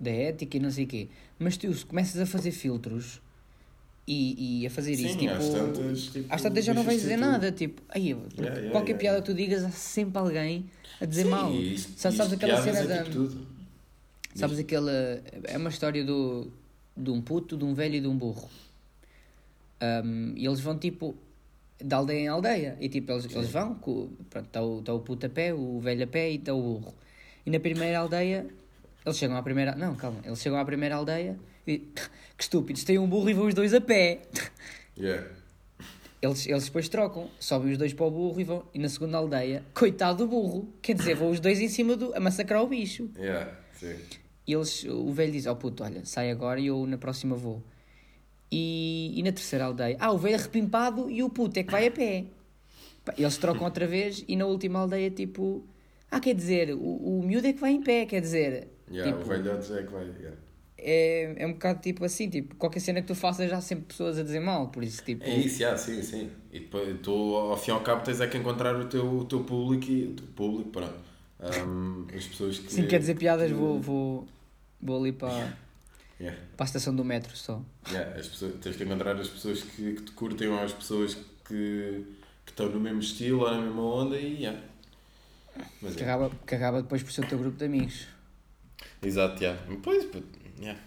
da 0.00 0.10
ética 0.10 0.56
e 0.56 0.60
não 0.60 0.70
sei 0.70 0.84
o 0.84 0.88
quê. 0.88 1.08
Mas 1.38 1.56
tu, 1.56 1.72
se 1.72 1.86
começas 1.86 2.20
a 2.20 2.26
fazer 2.26 2.50
filtros 2.50 3.20
e, 4.04 4.62
e 4.62 4.66
a 4.66 4.70
fazer 4.70 4.92
isso, 4.94 5.10
Sim, 5.10 5.18
tipo. 5.18 5.30
às 5.32 5.48
tantas, 5.48 6.00
tipo, 6.08 6.26
às 6.34 6.42
tantas 6.42 6.64
já 6.64 6.74
não 6.74 6.82
vais 6.82 7.00
dizer 7.00 7.16
nada. 7.16 7.52
Tipo, 7.52 7.80
aí, 7.88 8.08
Yeah, 8.10 8.26
yeah, 8.40 8.70
qualquer 8.72 8.92
yeah, 8.94 8.98
piada 8.98 9.20
que 9.20 9.26
tu 9.26 9.34
digas, 9.34 9.62
há 9.62 9.70
sempre 9.70 10.18
alguém 10.18 10.64
a 11.00 11.04
dizer 11.04 11.22
Sim, 11.22 11.30
mal. 11.30 11.52
isto- 11.54 11.92
sabes 12.00 12.18
isto 12.18 12.34
aquela 12.34 12.60
cena 12.62 12.78
é 12.80 12.86
da. 12.86 12.98
tipo 13.04 13.10
tudo. 13.14 13.46
Sabes 14.34 14.58
aquela. 14.58 14.90
É 15.44 15.56
uma 15.56 15.70
história 15.70 16.04
do, 16.04 16.50
de 16.96 17.10
um 17.10 17.20
puto, 17.20 17.56
de 17.56 17.64
um 17.64 17.74
velho 17.74 17.96
e 17.96 18.00
de 18.00 18.08
um 18.08 18.16
burro. 18.16 18.48
Um, 19.82 20.32
e 20.36 20.46
eles 20.46 20.60
vão 20.60 20.78
tipo 20.78 21.14
de 21.78 21.94
aldeia 21.94 22.20
em 22.20 22.28
aldeia. 22.28 22.76
E 22.80 22.88
tipo, 22.88 23.12
eles, 23.12 23.26
eles 23.26 23.50
vão, 23.50 23.78
está 24.34 24.62
o, 24.62 24.82
tá 24.82 24.92
o 24.94 25.00
puto 25.00 25.26
a 25.26 25.28
pé, 25.28 25.52
o 25.52 25.78
velho 25.80 26.04
a 26.04 26.06
pé 26.06 26.30
e 26.30 26.36
está 26.36 26.54
o 26.54 26.60
burro. 26.60 26.94
E 27.44 27.50
na 27.50 27.60
primeira 27.60 27.98
aldeia, 27.98 28.46
eles 29.04 29.18
chegam 29.18 29.36
à 29.36 29.42
primeira. 29.42 29.74
Não, 29.74 29.94
calma, 29.94 30.20
eles 30.24 30.40
chegam 30.40 30.58
à 30.58 30.64
primeira 30.64 30.96
aldeia 30.96 31.38
e. 31.66 31.78
Que 32.36 32.42
estúpidos, 32.42 32.84
têm 32.84 32.98
um 32.98 33.08
burro 33.08 33.30
e 33.30 33.32
vão 33.32 33.46
os 33.46 33.54
dois 33.54 33.72
a 33.72 33.80
pé. 33.80 34.20
Yeah. 34.98 35.26
Eles, 36.22 36.46
eles 36.46 36.64
depois 36.64 36.88
trocam, 36.88 37.30
sobem 37.38 37.72
os 37.72 37.76
dois 37.76 37.92
para 37.92 38.06
o 38.06 38.10
burro 38.10 38.40
e 38.40 38.44
vão. 38.44 38.64
E 38.72 38.78
na 38.78 38.88
segunda 38.88 39.18
aldeia, 39.18 39.62
coitado 39.74 40.24
do 40.24 40.26
burro. 40.26 40.72
Quer 40.80 40.94
dizer, 40.94 41.14
vão 41.14 41.30
os 41.30 41.38
dois 41.38 41.60
em 41.60 41.68
cima 41.68 41.96
do. 41.96 42.14
a 42.14 42.20
massacrar 42.20 42.62
o 42.62 42.66
bicho. 42.66 43.10
Yeah, 43.14 43.52
sim. 43.74 43.94
E 44.46 44.52
eles, 44.52 44.84
o 44.84 45.12
velho 45.12 45.32
diz: 45.32 45.46
Ó 45.46 45.52
oh 45.52 45.56
puto, 45.56 45.82
olha, 45.82 46.04
sai 46.04 46.30
agora 46.30 46.60
e 46.60 46.66
eu 46.66 46.86
na 46.86 46.96
próxima 46.98 47.34
vou. 47.34 47.62
E, 48.50 49.12
e 49.16 49.22
na 49.22 49.32
terceira 49.32 49.64
aldeia, 49.64 49.96
ah, 49.98 50.12
o 50.12 50.18
velho 50.18 50.36
arrepimpado 50.36 51.10
e 51.10 51.22
o 51.22 51.28
puto 51.28 51.58
é 51.58 51.64
que 51.64 51.70
vai 51.70 51.88
a 51.88 51.90
pé. 51.90 52.24
Eles 53.18 53.36
trocam 53.38 53.64
outra 53.64 53.86
vez 53.86 54.24
e 54.26 54.36
na 54.36 54.46
última 54.46 54.80
aldeia, 54.80 55.10
tipo, 55.10 55.64
ah, 56.10 56.20
quer 56.20 56.34
dizer, 56.34 56.72
o, 56.74 56.78
o 57.18 57.22
miúdo 57.24 57.46
é 57.46 57.52
que 57.52 57.60
vai 57.60 57.72
em 57.72 57.82
pé, 57.82 58.06
quer 58.06 58.20
dizer, 58.20 58.68
Yeah, 58.90 59.16
tipo, 59.16 59.24
o 59.24 59.28
velhote 59.28 59.72
é 59.72 59.82
que 59.82 59.92
vai. 59.92 60.04
Yeah. 60.04 60.36
é, 60.78 61.34
é 61.38 61.46
um 61.46 61.52
bocado 61.54 61.80
tipo 61.80 62.04
assim, 62.04 62.28
tipo, 62.30 62.54
qualquer 62.54 62.78
cena 62.80 63.00
que 63.00 63.08
tu 63.08 63.14
faças 63.16 63.50
já 63.50 63.56
há 63.56 63.60
sempre 63.60 63.86
pessoas 63.86 64.16
a 64.18 64.22
dizer 64.22 64.40
mal, 64.40 64.68
por 64.68 64.84
isso, 64.84 65.02
tipo, 65.02 65.24
É 65.24 65.34
isso, 65.36 65.60
yeah, 65.60 65.76
sim, 65.76 66.00
sim. 66.02 66.30
E 66.52 66.60
depois 66.60 66.96
tu, 67.02 67.34
ao 67.34 67.56
fim 67.56 67.72
e 67.72 67.74
ao 67.74 67.80
cabo, 67.80 68.04
tens 68.04 68.20
é 68.20 68.28
que 68.28 68.36
encontrar 68.38 68.76
o 68.76 68.84
teu, 68.86 69.04
o 69.04 69.24
teu 69.24 69.42
público 69.42 69.90
e 69.90 70.04
o 70.04 70.14
teu 70.14 70.26
público, 70.28 70.70
pronto. 70.70 70.94
Um, 71.40 72.06
as 72.16 72.26
pessoas 72.26 72.58
que. 72.58 72.72
se 72.72 72.84
quer 72.84 72.98
dizer 72.98 73.16
piadas, 73.16 73.48
que- 73.50 73.56
vou, 73.56 73.80
vou, 73.80 74.26
vou 74.80 74.98
ali 75.00 75.12
para, 75.12 75.56
Yeah, 76.18 76.38
para 76.56 76.64
a 76.64 76.68
estação 76.68 76.96
do 76.96 77.04
metro 77.04 77.36
só. 77.36 77.60
yeah, 77.90 78.18
as 78.18 78.26
pessoas, 78.26 78.54
tens 78.62 78.74
que 78.76 78.84
encontrar 78.84 79.14
as 79.20 79.28
pessoas 79.28 79.60
que, 79.62 79.92
que 79.96 80.02
te 80.02 80.12
curtem 80.12 80.48
ou 80.48 80.58
as 80.58 80.72
pessoas 80.72 81.14
que, 81.14 82.06
que 82.46 82.52
estão 82.52 82.70
no 82.70 82.80
mesmo 82.80 83.00
estilo 83.00 83.40
ou 83.42 83.50
na 83.50 83.60
mesma 83.60 83.82
onda 83.82 84.16
e. 84.18 84.42
Yeah. 84.42 84.58
Mas 85.82 85.94
Que 85.94 86.02
é. 86.02 86.04
acaba, 86.06 86.30
que 86.46 86.54
acaba 86.54 86.80
depois 86.82 87.02
por 87.02 87.12
ser 87.12 87.24
o 87.24 87.28
teu 87.28 87.38
grupo 87.38 87.58
de 87.58 87.66
amigos. 87.66 88.06
Exato, 89.02 89.42
yeah. 89.42 89.60
Pois, 89.82 90.04
puto, 90.06 90.26
yeah. 90.58 90.80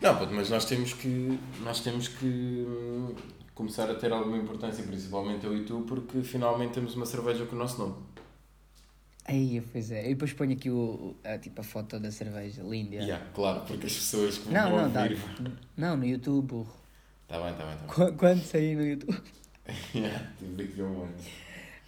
Não, 0.00 0.16
puto, 0.16 0.32
mas 0.34 0.48
nós 0.50 0.64
temos 0.64 0.92
que. 0.92 1.38
Nós 1.62 1.80
temos 1.80 2.06
que 2.08 2.26
hum, 2.26 3.14
começar 3.54 3.90
a 3.90 3.94
ter 3.94 4.12
alguma 4.12 4.36
importância, 4.38 4.82
principalmente 4.84 5.44
eu 5.44 5.56
e 5.56 5.64
tu, 5.64 5.80
porque 5.86 6.22
finalmente 6.22 6.74
temos 6.74 6.94
uma 6.94 7.06
cerveja 7.06 7.44
com 7.44 7.56
o 7.56 7.58
nosso 7.58 7.78
nome. 7.78 7.94
Aí, 9.30 9.60
pois 9.72 9.90
é. 9.90 10.06
E 10.06 10.08
depois 10.14 10.32
ponho 10.32 10.52
aqui 10.52 10.70
o, 10.70 11.14
a, 11.24 11.38
tipo, 11.38 11.60
a 11.60 11.64
foto 11.64 11.98
da 12.00 12.10
cerveja, 12.10 12.62
linda. 12.62 12.96
Yeah, 12.96 13.24
claro, 13.32 13.60
porque 13.60 13.86
as 13.86 13.94
pessoas 13.94 14.38
que 14.38 14.48
Não, 14.50 14.70
vão 14.70 14.88
não, 14.88 15.02
ouvir. 15.02 15.18
Não, 15.76 15.96
no 15.96 16.04
YouTube, 16.04 16.46
burro. 16.46 16.76
Tá 17.28 17.40
bem, 17.40 17.54
tá 17.54 17.64
bem, 17.64 17.76
tá 17.76 17.82
bem. 17.82 17.86
Qu- 18.12 18.16
Quando 18.18 18.42
sair 18.42 18.74
no 18.76 18.84
YouTube. 18.86 19.20
Yeah, 19.94 20.26
um. 20.80 21.08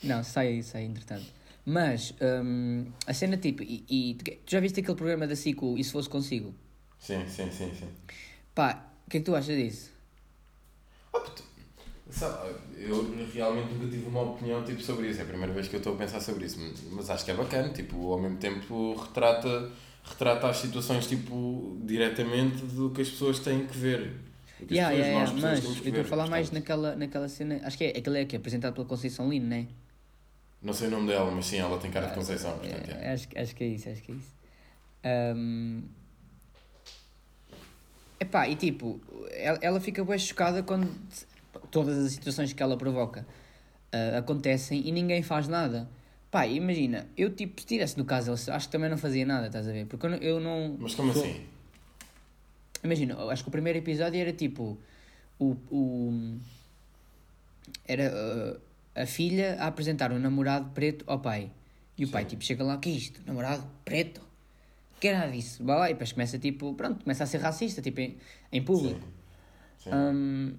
Não, 0.05 0.23
sai 0.23 0.63
sai 0.63 0.85
entretanto. 0.85 1.27
Mas, 1.65 2.15
hum, 2.21 2.87
a 3.07 3.13
cena 3.13 3.37
tipo, 3.37 3.63
e, 3.65 3.85
e 3.89 4.15
tu, 4.15 4.31
já 4.47 4.61
viste 4.61 4.79
aquele 4.79 4.97
programa 4.97 5.27
da 5.27 5.35
Cico, 5.35 5.77
E 5.77 5.83
Se 5.83 5.91
Fosse 5.91 6.09
Consigo? 6.09 6.55
Sim, 6.99 7.27
sim, 7.29 7.51
sim, 7.51 7.73
sim. 7.75 7.89
Pá, 8.55 8.85
o 9.07 9.11
que 9.11 9.17
é 9.17 9.21
que 9.21 9.27
tu 9.27 9.35
achas 9.35 9.57
disso? 9.57 9.91
Oh, 11.13 11.19
puto, 11.21 11.43
eu 12.77 13.15
realmente 13.33 13.73
nunca 13.75 13.87
tive 13.89 14.07
uma 14.09 14.23
opinião 14.23 14.63
tipo, 14.65 14.81
sobre 14.83 15.09
isso. 15.09 15.21
É 15.21 15.23
a 15.23 15.27
primeira 15.27 15.53
vez 15.53 15.69
que 15.69 15.77
eu 15.77 15.79
estou 15.79 15.95
a 15.95 15.97
pensar 15.97 16.21
sobre 16.21 16.47
isso. 16.47 16.59
Mas 16.91 17.09
acho 17.11 17.25
que 17.25 17.31
é 17.31 17.35
bacana, 17.35 17.69
tipo, 17.71 18.13
ao 18.13 18.21
mesmo 18.21 18.37
tempo 18.39 18.95
retrata 18.95 19.71
retrata 20.05 20.49
as 20.49 20.57
situações 20.57 21.07
tipo 21.07 21.79
diretamente 21.85 22.65
do 22.67 22.91
que 22.91 23.03
as 23.03 23.09
pessoas 23.09 23.39
têm 23.39 23.67
que 23.67 23.77
ver. 23.79 24.15
Que 24.59 24.75
Yeah, 24.75 24.91
pessoas, 24.95 25.07
yeah, 25.07 25.33
yeah, 25.33 25.41
mas 25.41 25.65
eu 25.65 25.89
estou 25.89 26.01
a 26.01 26.05
falar 26.05 26.29
mais 26.29 26.51
naquela, 26.51 26.97
naquela 26.97 27.29
cena. 27.29 27.61
Acho 27.65 27.79
que 27.79 27.85
é 27.85 27.89
aquele 27.91 28.19
é 28.21 28.25
que 28.25 28.35
é 28.37 28.39
apresentado 28.39 28.75
pela 28.75 28.87
Conceição 28.87 29.29
Lino, 29.29 29.47
não 29.47 29.57
é? 29.57 29.67
Não 30.61 30.73
sei 30.73 30.89
o 30.89 30.91
nome 30.91 31.09
dela, 31.09 31.31
mas 31.31 31.47
sim, 31.47 31.59
ela 31.59 31.79
tem 31.79 31.91
cara 31.91 32.07
de 32.07 32.15
Conceição, 32.15 32.53
É, 32.63 32.69
portanto, 32.69 32.91
é. 33.01 33.13
acho, 33.13 33.29
que- 33.29 33.39
acho 33.39 33.55
que 33.57 33.65
é 33.65 33.67
isso, 33.69 33.89
acho 33.89 34.03
que 34.03 34.13
é 34.13 34.15
isso. 34.15 34.33
Ahm, 35.05 35.83
Epá, 38.21 38.47
e 38.49 38.55
tipo, 38.55 39.01
ela, 39.33 39.59
ela 39.61 39.81
fica 39.81 40.05
bem 40.05 40.19
chocada 40.19 40.63
quando 40.63 40.89
todas 41.73 41.99
as 42.07 42.13
situações 42.13 42.53
que 42.53 42.63
ela 42.63 42.77
provoca 42.77 43.27
ah, 43.93 44.19
acontecem 44.19 44.87
e 44.87 44.93
ninguém 44.93 45.23
faz 45.25 45.49
nada. 45.49 45.89
Pá, 46.31 46.47
imagina, 46.47 47.07
eu 47.17 47.35
tipo, 47.35 47.61
se 47.61 47.65
estivesse 47.67 47.99
no 47.99 48.05
caso, 48.05 48.33
acho 48.33 48.67
que 48.69 48.73
também 48.73 48.89
não 48.89 48.97
fazia 48.97 49.27
nada, 49.27 49.49
estás 49.49 49.67
a 49.67 49.73
ver? 49.73 49.87
Porque 49.87 50.07
eu 50.07 50.11
não. 50.11 50.19
Eu 50.19 50.41
não 50.41 50.77
Mas 50.79 50.95
como 50.95 51.13
sou- 51.13 51.25
assim? 51.25 51.45
Imagina, 52.85 53.17
acho 53.31 53.43
que 53.43 53.49
o 53.49 53.53
primeiro 53.53 53.79
episódio 53.79 54.21
era 54.21 54.33
tipo 54.33 54.79
o, 55.39 55.57
o 55.71 56.39
era 57.87 58.13
uh, 58.13 58.61
a 58.95 59.07
filha 59.07 59.57
a 59.61 59.67
apresentar 59.67 60.13
um 60.13 60.19
namorado 60.19 60.71
preto 60.71 61.05
ao 61.07 61.19
pai. 61.21 61.51
E 61.99 62.05
o 62.05 62.09
pai 62.09 62.23
Sim. 62.23 62.29
tipo 62.31 62.45
chega 62.45 62.65
lá, 62.65 62.77
que 62.79 62.89
é 62.89 62.93
isto? 62.93 63.21
Namorado 63.27 63.65
preto? 63.85 64.21
Que 64.99 65.09
era 65.09 65.31
disso? 65.31 65.63
Vai 65.65 65.79
lá 65.79 65.91
e 65.91 65.93
depois 65.93 66.13
começa 66.13 66.39
tipo, 66.39 66.75
pronto, 66.75 67.03
começa 67.05 67.25
a 67.25 67.27
ser 67.27 67.39
racista, 67.39 67.83
tipo 67.83 68.01
em, 68.01 68.17
em 68.51 68.63
público. 68.63 69.01
Sim. 69.79 69.91
Sim. 69.91 69.95
Hum, 69.95 70.55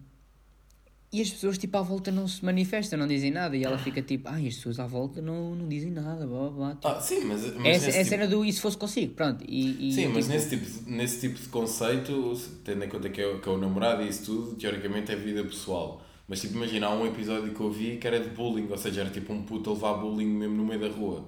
e 1.14 1.22
as 1.22 1.30
pessoas 1.30 1.58
tipo 1.58 1.78
à 1.78 1.82
volta 1.82 2.12
não 2.12 2.28
se 2.28 2.44
manifestam, 2.44 2.98
não 3.00 3.08
dizem 3.08 3.30
nada. 3.32 3.56
E 3.56 3.64
ela 3.64 3.78
fica 3.78 4.02
tipo, 4.02 4.28
ai, 4.28 4.48
as 4.48 4.56
pessoas 4.56 4.80
à 4.80 4.88
volta 4.88 5.22
não, 5.22 5.54
não 5.56 5.70
dizem 5.70 5.92
nada, 5.92 6.26
blá 6.28 6.50
blá 6.50 6.74
blá. 6.74 6.78
Ah, 6.84 7.00
sim, 7.00 7.24
mas, 7.26 7.42
mas 7.56 7.56
é, 7.56 7.60
nesse 7.62 7.86
é 7.86 7.90
a 7.90 7.94
tipo- 7.94 8.10
cena 8.10 8.28
do 8.28 8.44
e 8.44 8.52
se 8.52 8.60
fosse 8.60 8.78
consigo, 8.78 9.14
pronto. 9.14 9.46
E, 9.48 9.90
e, 9.90 9.94
Sim, 9.94 10.08
mas 10.08 10.26
tipo, 10.26 10.34
nesse 10.36 10.50
tipo, 10.50 10.66
de- 10.86 10.92
nesse 10.92 11.22
tipo 11.22 11.40
de 11.40 11.48
conceito, 11.50 12.34
tendo 12.66 12.84
em 12.84 12.90
conta 12.90 13.10
que 13.10 13.22
é, 13.22 13.28
o- 13.28 13.40
que 13.40 13.48
é 13.48 13.52
o 13.52 13.58
namorado 13.58 14.02
e 14.02 14.10
isso 14.10 14.26
tudo, 14.26 14.56
teoricamente 14.56 15.12
é 15.12 15.16
vida 15.16 15.44
pessoal. 15.44 16.04
Mas 16.28 16.42
tipo, 16.42 16.56
imagina, 16.56 16.88
há 16.88 16.94
um 16.96 17.06
episódio 17.06 17.54
que 17.54 17.60
eu 17.62 17.70
vi 17.72 17.98
que 17.98 18.08
era 18.08 18.20
de 18.20 18.30
bullying, 18.30 18.68
ou 18.70 18.78
seja, 18.78 19.02
era 19.02 19.10
tipo 19.10 19.32
um 19.34 19.44
puto 19.44 19.70
a 19.70 19.74
levar 19.74 19.94
bullying 19.96 20.26
mesmo 20.28 20.56
no 20.56 20.66
meio 20.66 20.80
da 20.80 20.88
rua. 20.88 21.26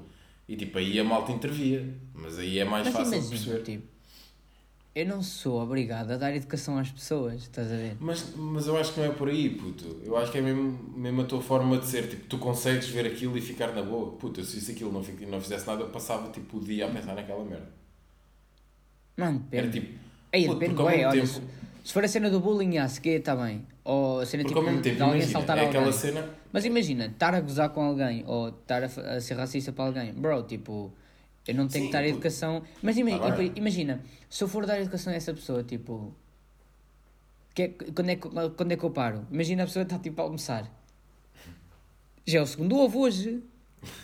E 0.47 0.55
tipo, 0.55 0.77
aí 0.77 0.99
a 0.99 1.03
malta 1.03 1.31
intervia. 1.31 1.93
Mas 2.13 2.39
aí 2.39 2.59
é 2.59 2.65
mais 2.65 2.85
Mas 2.85 2.93
fácil 2.95 3.11
de 3.11 3.17
imagina, 3.27 3.55
perceber. 3.55 3.63
tipo, 3.79 3.94
eu 4.95 5.05
não 5.05 5.21
sou 5.21 5.61
obrigado 5.61 6.11
a 6.11 6.17
dar 6.17 6.33
educação 6.33 6.77
às 6.77 6.89
pessoas, 6.89 7.41
estás 7.41 7.69
a 7.69 7.75
ver? 7.75 7.97
Mas, 7.99 8.33
mas 8.35 8.65
eu 8.65 8.77
acho 8.77 8.93
que 8.93 9.01
não 9.01 9.07
é 9.07 9.11
por 9.11 9.27
aí, 9.27 9.49
puto. 9.49 9.99
Eu 10.05 10.15
acho 10.15 10.31
que 10.31 10.37
é 10.37 10.41
mesmo, 10.41 10.79
mesmo 10.95 11.21
a 11.21 11.25
tua 11.25 11.41
forma 11.41 11.77
de 11.77 11.85
ser. 11.85 12.07
Tipo, 12.09 12.25
tu 12.27 12.37
consegues 12.37 12.87
ver 12.87 13.05
aquilo 13.05 13.37
e 13.37 13.41
ficar 13.41 13.73
na 13.73 13.81
boa. 13.81 14.13
Puto, 14.13 14.41
se 14.43 14.57
isso 14.57 14.71
aquilo 14.71 14.93
não, 14.93 15.01
não 15.29 15.41
fizesse 15.41 15.67
nada, 15.67 15.81
eu 15.81 15.89
passava 15.89 16.31
tipo 16.31 16.57
o 16.57 16.63
dia 16.63 16.85
a 16.85 16.89
pensar 16.89 17.13
naquela 17.13 17.43
merda. 17.43 17.67
Mano, 19.17 19.45
Era 19.51 19.67
depende. 19.67 19.87
tipo. 19.87 19.99
Aí, 20.31 20.45
puto, 20.45 20.59
depende, 20.59 20.81
ué, 20.81 21.05
olha, 21.07 21.21
tempo- 21.21 21.41
se, 21.83 21.93
for 21.93 22.03
a 22.03 22.07
cena 22.07 22.29
do 22.29 22.39
bullying, 22.39 22.77
ah, 22.77 22.87
se 22.87 22.99
que 23.01 23.09
está 23.09 23.35
bem. 23.35 23.65
Ou 23.83 24.21
a 24.21 24.25
cena 24.25 24.43
Porque 24.43 24.55
tipo 24.55 24.65
mesmo 24.65 24.81
de 24.81 24.89
tempo, 24.91 25.03
alguém 25.03 25.17
imagina, 25.19 25.39
saltar 25.39 25.57
é 25.57 25.61
alguém. 25.65 25.77
aquela 25.77 25.91
cena. 25.93 26.29
Mas 26.53 26.63
imagina, 26.65 27.05
estar 27.07 27.35
a 27.35 27.41
gozar 27.41 27.69
com 27.69 27.81
alguém 27.83 28.23
ou 28.25 28.47
estar 28.49 28.81
a, 28.83 28.85
a 28.85 29.21
ser 29.21 29.33
racista 29.35 29.71
para 29.73 29.85
alguém, 29.85 30.13
bro, 30.13 30.41
tipo, 30.43 30.93
eu 31.47 31.55
não 31.55 31.67
tenho 31.67 31.85
Sim, 31.85 31.87
que 31.87 31.93
dar 31.93 31.99
puto. 32.03 32.09
educação. 32.13 32.63
Mas 32.81 32.97
imagina, 32.97 33.21
Tá 33.29 33.35
bem. 33.35 33.51
imagina, 33.55 34.01
se 34.29 34.43
eu 34.43 34.47
for 34.47 34.65
dar 34.65 34.79
educação 34.79 35.13
a 35.13 35.15
essa 35.15 35.33
pessoa, 35.33 35.63
tipo, 35.63 36.13
que 37.53 37.61
é- 37.63 37.67
quando, 37.69 38.09
é, 38.09 38.15
que- 38.15 38.29
quando 38.29 38.71
é 38.71 38.75
que 38.77 38.83
eu 38.83 38.89
paro? 38.91 39.25
Imagina 39.31 39.63
a 39.63 39.65
pessoa 39.65 39.83
está 39.83 39.97
tipo 39.99 40.19
a 40.21 40.25
almoçar. 40.25 40.69
Já 42.25 42.39
é 42.39 42.41
o 42.41 42.47
segundo 42.47 42.75
ovo 42.77 42.99
hoje. 42.99 43.43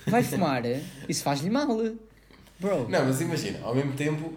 Vai 0.07 0.21
fumar. 0.23 0.63
Isso 1.09 1.23
faz-lhe 1.23 1.49
mal. 1.49 1.67
Bro. 2.59 2.87
Não, 2.87 3.05
mas 3.05 3.19
imagina, 3.19 3.59
ao 3.63 3.73
mesmo 3.73 3.93
tempo, 3.93 4.31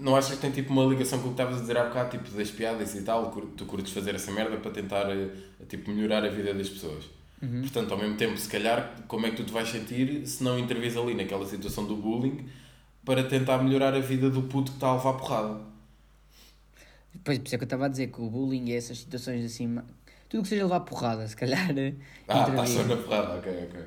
não 0.00 0.16
achas 0.16 0.34
que 0.36 0.40
tem 0.40 0.50
tipo 0.50 0.72
uma 0.72 0.84
ligação 0.86 1.18
com 1.18 1.26
o 1.26 1.28
que 1.28 1.34
estavas 1.34 1.58
a 1.58 1.60
dizer 1.60 1.76
há 1.76 1.84
bocado, 1.84 2.10
tipo 2.16 2.30
das 2.30 2.50
piadas 2.50 2.94
e 2.94 3.02
tal, 3.02 3.30
tu 3.30 3.66
curtes 3.66 3.92
fazer 3.92 4.14
essa 4.14 4.32
merda 4.32 4.56
para 4.56 4.70
tentar 4.70 5.10
eh, 5.10 5.28
tipo, 5.68 5.90
melhorar 5.90 6.24
a 6.24 6.28
vida 6.28 6.54
das 6.54 6.68
pessoas. 6.70 7.04
Uhum. 7.42 7.60
Portanto, 7.60 7.92
ao 7.92 7.98
mesmo 7.98 8.16
tempo, 8.16 8.36
se 8.38 8.48
calhar, 8.48 8.96
como 9.06 9.26
é 9.26 9.30
que 9.30 9.36
tu 9.36 9.44
te 9.44 9.52
vais 9.52 9.68
sentir 9.68 10.26
se 10.26 10.42
não 10.42 10.58
intervês 10.58 10.96
ali 10.96 11.14
naquela 11.14 11.46
situação 11.46 11.86
do 11.86 11.96
bullying 11.96 12.48
para 13.04 13.22
tentar 13.24 13.58
melhorar 13.58 13.94
a 13.94 14.00
vida 14.00 14.30
do 14.30 14.42
puto 14.42 14.72
que 14.72 14.78
está 14.78 14.88
a 14.88 14.96
levar 14.96 15.14
porrada? 15.14 15.60
Pois, 17.24 17.38
por 17.38 17.46
isso 17.46 17.54
é 17.54 17.58
que 17.58 17.64
eu 17.64 17.66
estava 17.66 17.86
a 17.86 17.88
dizer 17.88 18.08
que 18.08 18.20
o 18.20 18.28
bullying 18.28 18.66
e 18.66 18.74
essas 18.74 18.98
situações 18.98 19.44
assim, 19.44 19.78
tudo 20.28 20.42
que 20.42 20.48
seja 20.48 20.64
levar 20.64 20.80
porrada, 20.80 21.26
se 21.26 21.36
calhar. 21.36 21.70
Ah, 22.28 22.40
intervir. 22.40 22.62
está 22.62 22.66
só 22.66 22.84
na 22.84 22.96
porrada, 22.96 23.38
ok, 23.38 23.52
ok. 23.68 23.80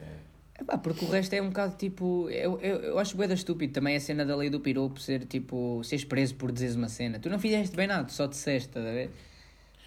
É. 0.00 0.62
Epá, 0.62 0.78
porque 0.78 1.04
o 1.04 1.08
resto 1.08 1.34
é 1.34 1.42
um 1.42 1.48
bocado 1.48 1.76
tipo. 1.76 2.30
Eu, 2.30 2.58
eu, 2.60 2.76
eu 2.76 2.98
acho 2.98 3.16
bué 3.16 3.26
da 3.26 3.34
estúpido 3.34 3.72
também 3.72 3.96
a 3.96 4.00
cena 4.00 4.24
da 4.24 4.34
lei 4.34 4.48
do 4.48 4.60
piropo 4.60 5.00
ser 5.00 5.26
tipo. 5.26 5.82
seres 5.84 6.04
preso 6.04 6.34
por 6.36 6.50
dizeres 6.50 6.76
uma 6.76 6.88
cena. 6.88 7.18
Tu 7.18 7.28
não 7.28 7.38
fizeste 7.38 7.76
bem 7.76 7.86
nada, 7.86 8.04
tu 8.04 8.12
só 8.12 8.26
disseste, 8.26 8.68
estás 8.68 8.86
a 8.86 8.90
ver? 8.90 9.10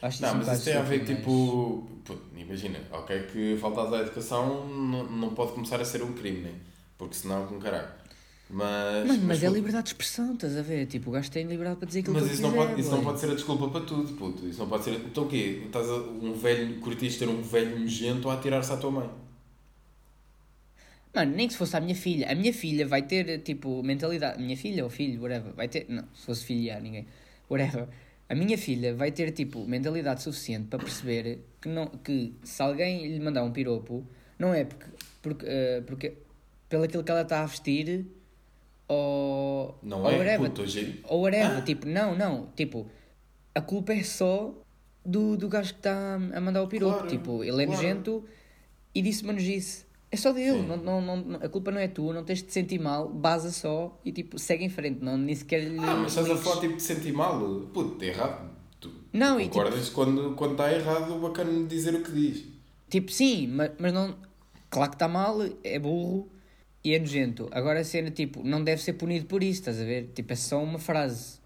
Acho 0.01 0.21
Não, 0.21 0.35
mas 0.35 0.47
isso 0.47 0.65
tem 0.65 0.75
a 0.75 0.81
ver, 0.81 1.05
tipo. 1.05 1.87
imagina, 2.35 2.79
ok, 2.91 3.23
que 3.23 3.57
faltas 3.57 3.93
à 3.93 3.99
educação 4.01 4.67
não, 4.67 5.03
não 5.03 5.33
pode 5.33 5.51
começar 5.53 5.79
a 5.81 5.85
ser 5.85 6.01
um 6.03 6.13
crime, 6.13 6.41
né? 6.41 6.53
Porque 6.97 7.15
senão, 7.15 7.45
com 7.47 7.59
caralho. 7.59 7.89
Mas. 8.49 9.07
Mas, 9.07 9.17
mas, 9.19 9.43
é 9.43 9.47
pô, 9.47 9.53
liberdade 9.53 9.83
de 9.85 9.89
expressão, 9.89 10.33
estás 10.33 10.57
a 10.57 10.61
ver? 10.61 10.87
Tipo, 10.87 11.09
o 11.09 11.13
gajo 11.13 11.29
tem 11.29 11.45
liberdade 11.45 11.77
para 11.77 11.87
dizer 11.87 11.99
aquilo 11.99 12.15
Mas 12.15 12.25
que 12.25 12.33
isso 12.33 12.41
ele 12.41 12.47
não, 12.47 12.51
quiser, 12.51 12.67
pode, 12.67 12.81
isso 12.81 12.91
não 12.91 13.03
pode 13.03 13.19
ser 13.19 13.31
a 13.31 13.35
desculpa 13.35 13.69
para 13.69 13.81
tudo, 13.85 14.13
puto. 14.13 14.47
Isso 14.47 14.59
não 14.59 14.67
pode 14.69 14.83
ser. 14.85 14.93
Então 14.95 15.25
o 15.25 15.27
quê? 15.27 15.63
Estás 15.65 15.87
a, 15.89 15.95
um 15.95 16.33
velho, 16.33 16.79
curtiste 16.79 17.19
ter 17.19 17.27
um 17.29 17.41
velho 17.41 17.79
nojento 17.79 18.29
a 18.29 18.33
atirar-se 18.33 18.71
à 18.71 18.77
tua 18.77 18.91
mãe. 18.91 19.09
Mano, 21.13 21.35
nem 21.35 21.47
que 21.47 21.53
se 21.53 21.59
fosse 21.59 21.75
a 21.75 21.79
minha 21.81 21.95
filha. 21.95 22.31
A 22.31 22.35
minha 22.35 22.53
filha 22.53 22.87
vai 22.87 23.01
ter, 23.03 23.39
tipo, 23.41 23.81
mentalidade. 23.83 24.41
Minha 24.41 24.57
filha 24.57 24.83
ou 24.83 24.89
filho, 24.89 25.21
whatever. 25.21 25.53
Vai 25.53 25.67
ter. 25.67 25.85
Não, 25.89 26.03
se 26.13 26.25
fosse 26.25 26.45
filha, 26.45 26.79
ninguém. 26.79 27.07
Whatever. 27.49 27.87
A 28.29 28.35
minha 28.35 28.57
filha 28.57 28.93
vai 28.93 29.11
ter, 29.11 29.31
tipo, 29.31 29.65
mentalidade 29.65 30.21
suficiente 30.21 30.67
para 30.67 30.79
perceber 30.79 31.39
que, 31.59 31.67
não, 31.67 31.87
que 31.87 32.35
se 32.43 32.61
alguém 32.61 33.07
lhe 33.07 33.19
mandar 33.19 33.43
um 33.43 33.51
piropo, 33.51 34.05
não 34.37 34.53
é 34.53 34.65
porque. 34.65 34.85
porque, 35.21 35.45
eh, 35.47 35.81
porque 35.85 36.13
pelo 36.69 36.83
aquilo 36.83 37.03
que 37.03 37.11
ela 37.11 37.23
está 37.23 37.41
a 37.41 37.45
vestir 37.47 38.05
ou. 38.87 39.77
Não 39.81 40.03
ou 40.03 40.11
é? 40.11 40.17
whatever. 40.17 40.49
Puto, 40.49 40.61
hoje. 40.61 40.99
Ou 41.03 41.21
whatever. 41.21 41.57
Ah. 41.57 41.61
Tipo, 41.61 41.87
não, 41.87 42.15
não. 42.15 42.49
Tipo, 42.55 42.89
a 43.53 43.61
culpa 43.61 43.93
é 43.93 44.03
só 44.03 44.53
do, 45.03 45.35
do 45.35 45.49
gajo 45.49 45.73
que 45.73 45.79
está 45.79 46.15
a 46.15 46.39
mandar 46.41 46.61
o 46.61 46.67
piropo. 46.67 46.93
Claro, 46.93 47.09
tipo, 47.09 47.43
ele 47.43 47.63
é 47.63 47.65
claro. 47.65 47.71
nojento 47.71 48.25
e 48.93 49.01
disse 49.01 49.23
uma 49.23 49.33
nojice. 49.33 49.88
É 50.11 50.17
só 50.17 50.31
dele, 50.31 50.63
não, 50.63 50.77
não, 50.77 51.01
não, 51.17 51.35
a 51.35 51.47
culpa 51.47 51.69
não 51.69 51.79
é 51.79 51.87
tua, 51.87 52.13
não 52.13 52.23
tens 52.23 52.39
de 52.39 52.45
te 52.45 52.53
sentir 52.53 52.79
mal, 52.79 53.07
basa 53.09 53.51
só 53.51 53.95
e 54.03 54.11
tipo, 54.11 54.39
segue 54.39 54.65
em 54.65 54.69
frente, 54.69 55.03
não, 55.03 55.15
nem 55.17 55.35
sequer 55.35 55.63
lhe. 55.63 55.77
Ah, 55.77 55.97
mas 55.97 56.11
estás 56.17 56.29
a 56.31 56.35
falar 56.35 56.59
tipo 56.61 56.75
de 56.77 56.81
sentir 56.81 57.13
mal? 57.13 57.39
Puto, 57.71 58.03
é 58.03 58.07
errado. 58.07 58.49
Tu, 58.79 58.91
Não, 59.13 59.35
tu 59.35 59.41
e 59.41 59.43
tipo- 59.43 59.55
concordas 59.57 59.89
quando, 59.89 60.33
quando 60.35 60.51
está 60.53 60.73
errado, 60.73 61.15
o 61.15 61.19
bacana 61.19 61.51
de 61.51 61.67
dizer 61.67 61.93
o 61.93 62.01
que 62.01 62.11
diz. 62.11 62.43
Tipo, 62.89 63.11
sim, 63.11 63.47
mas, 63.47 63.71
mas 63.77 63.93
não. 63.93 64.15
Claro 64.71 64.89
que 64.89 64.95
está 64.95 65.07
mal, 65.07 65.37
é 65.63 65.77
burro 65.77 66.27
e 66.83 66.95
é 66.95 66.99
nojento. 66.99 67.47
Agora 67.51 67.79
a 67.79 67.83
cena, 67.83 68.09
tipo, 68.09 68.43
não 68.43 68.63
deve 68.63 68.81
ser 68.81 68.93
punido 68.93 69.27
por 69.27 69.43
isso, 69.43 69.59
estás 69.61 69.79
a 69.79 69.83
ver? 69.83 70.11
Tipo, 70.15 70.33
é 70.33 70.35
só 70.35 70.61
uma 70.63 70.79
frase, 70.79 71.37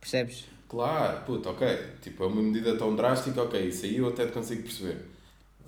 percebes? 0.00 0.46
Claro, 0.68 1.22
puto, 1.26 1.50
ok. 1.50 1.66
Tipo, 2.00 2.24
é 2.24 2.26
uma 2.28 2.40
medida 2.42 2.76
tão 2.78 2.96
drástica, 2.96 3.42
ok, 3.42 3.60
isso 3.68 3.84
aí 3.84 3.96
eu 3.98 4.08
até 4.08 4.24
te 4.26 4.32
consigo 4.32 4.62
perceber. 4.62 5.04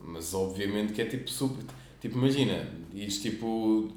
Mas 0.02 0.32
obviamente 0.32 0.94
que 0.94 1.02
é 1.02 1.04
tipo 1.04 1.28
super. 1.30 1.62
Tipo, 2.00 2.18
imagina, 2.18 2.68
isto 2.94 3.22
tipo 3.22 3.46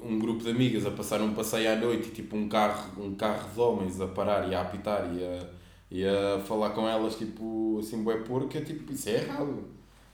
um 0.02 0.18
grupo 0.18 0.42
de 0.42 0.50
amigas 0.50 0.84
a 0.86 0.90
passar 0.90 1.20
um 1.20 1.34
passeio 1.34 1.70
à 1.72 1.76
noite 1.76 2.08
e 2.08 2.12
tipo 2.12 2.36
um 2.36 2.48
carro, 2.48 3.00
um 3.02 3.14
carro 3.14 3.48
de 3.52 3.60
homens 3.60 4.00
a 4.00 4.08
parar 4.08 4.48
e 4.50 4.54
a 4.54 4.62
apitar 4.62 5.08
e 5.14 5.24
a, 5.24 5.46
e 5.90 6.04
a 6.04 6.40
falar 6.40 6.70
com 6.70 6.88
elas 6.88 7.16
tipo 7.16 7.78
assim, 7.80 8.02
bué 8.02 8.16
porco, 8.18 8.56
é 8.58 8.60
tipo, 8.62 8.92
isso 8.92 9.08
é 9.08 9.22
errado. 9.22 9.64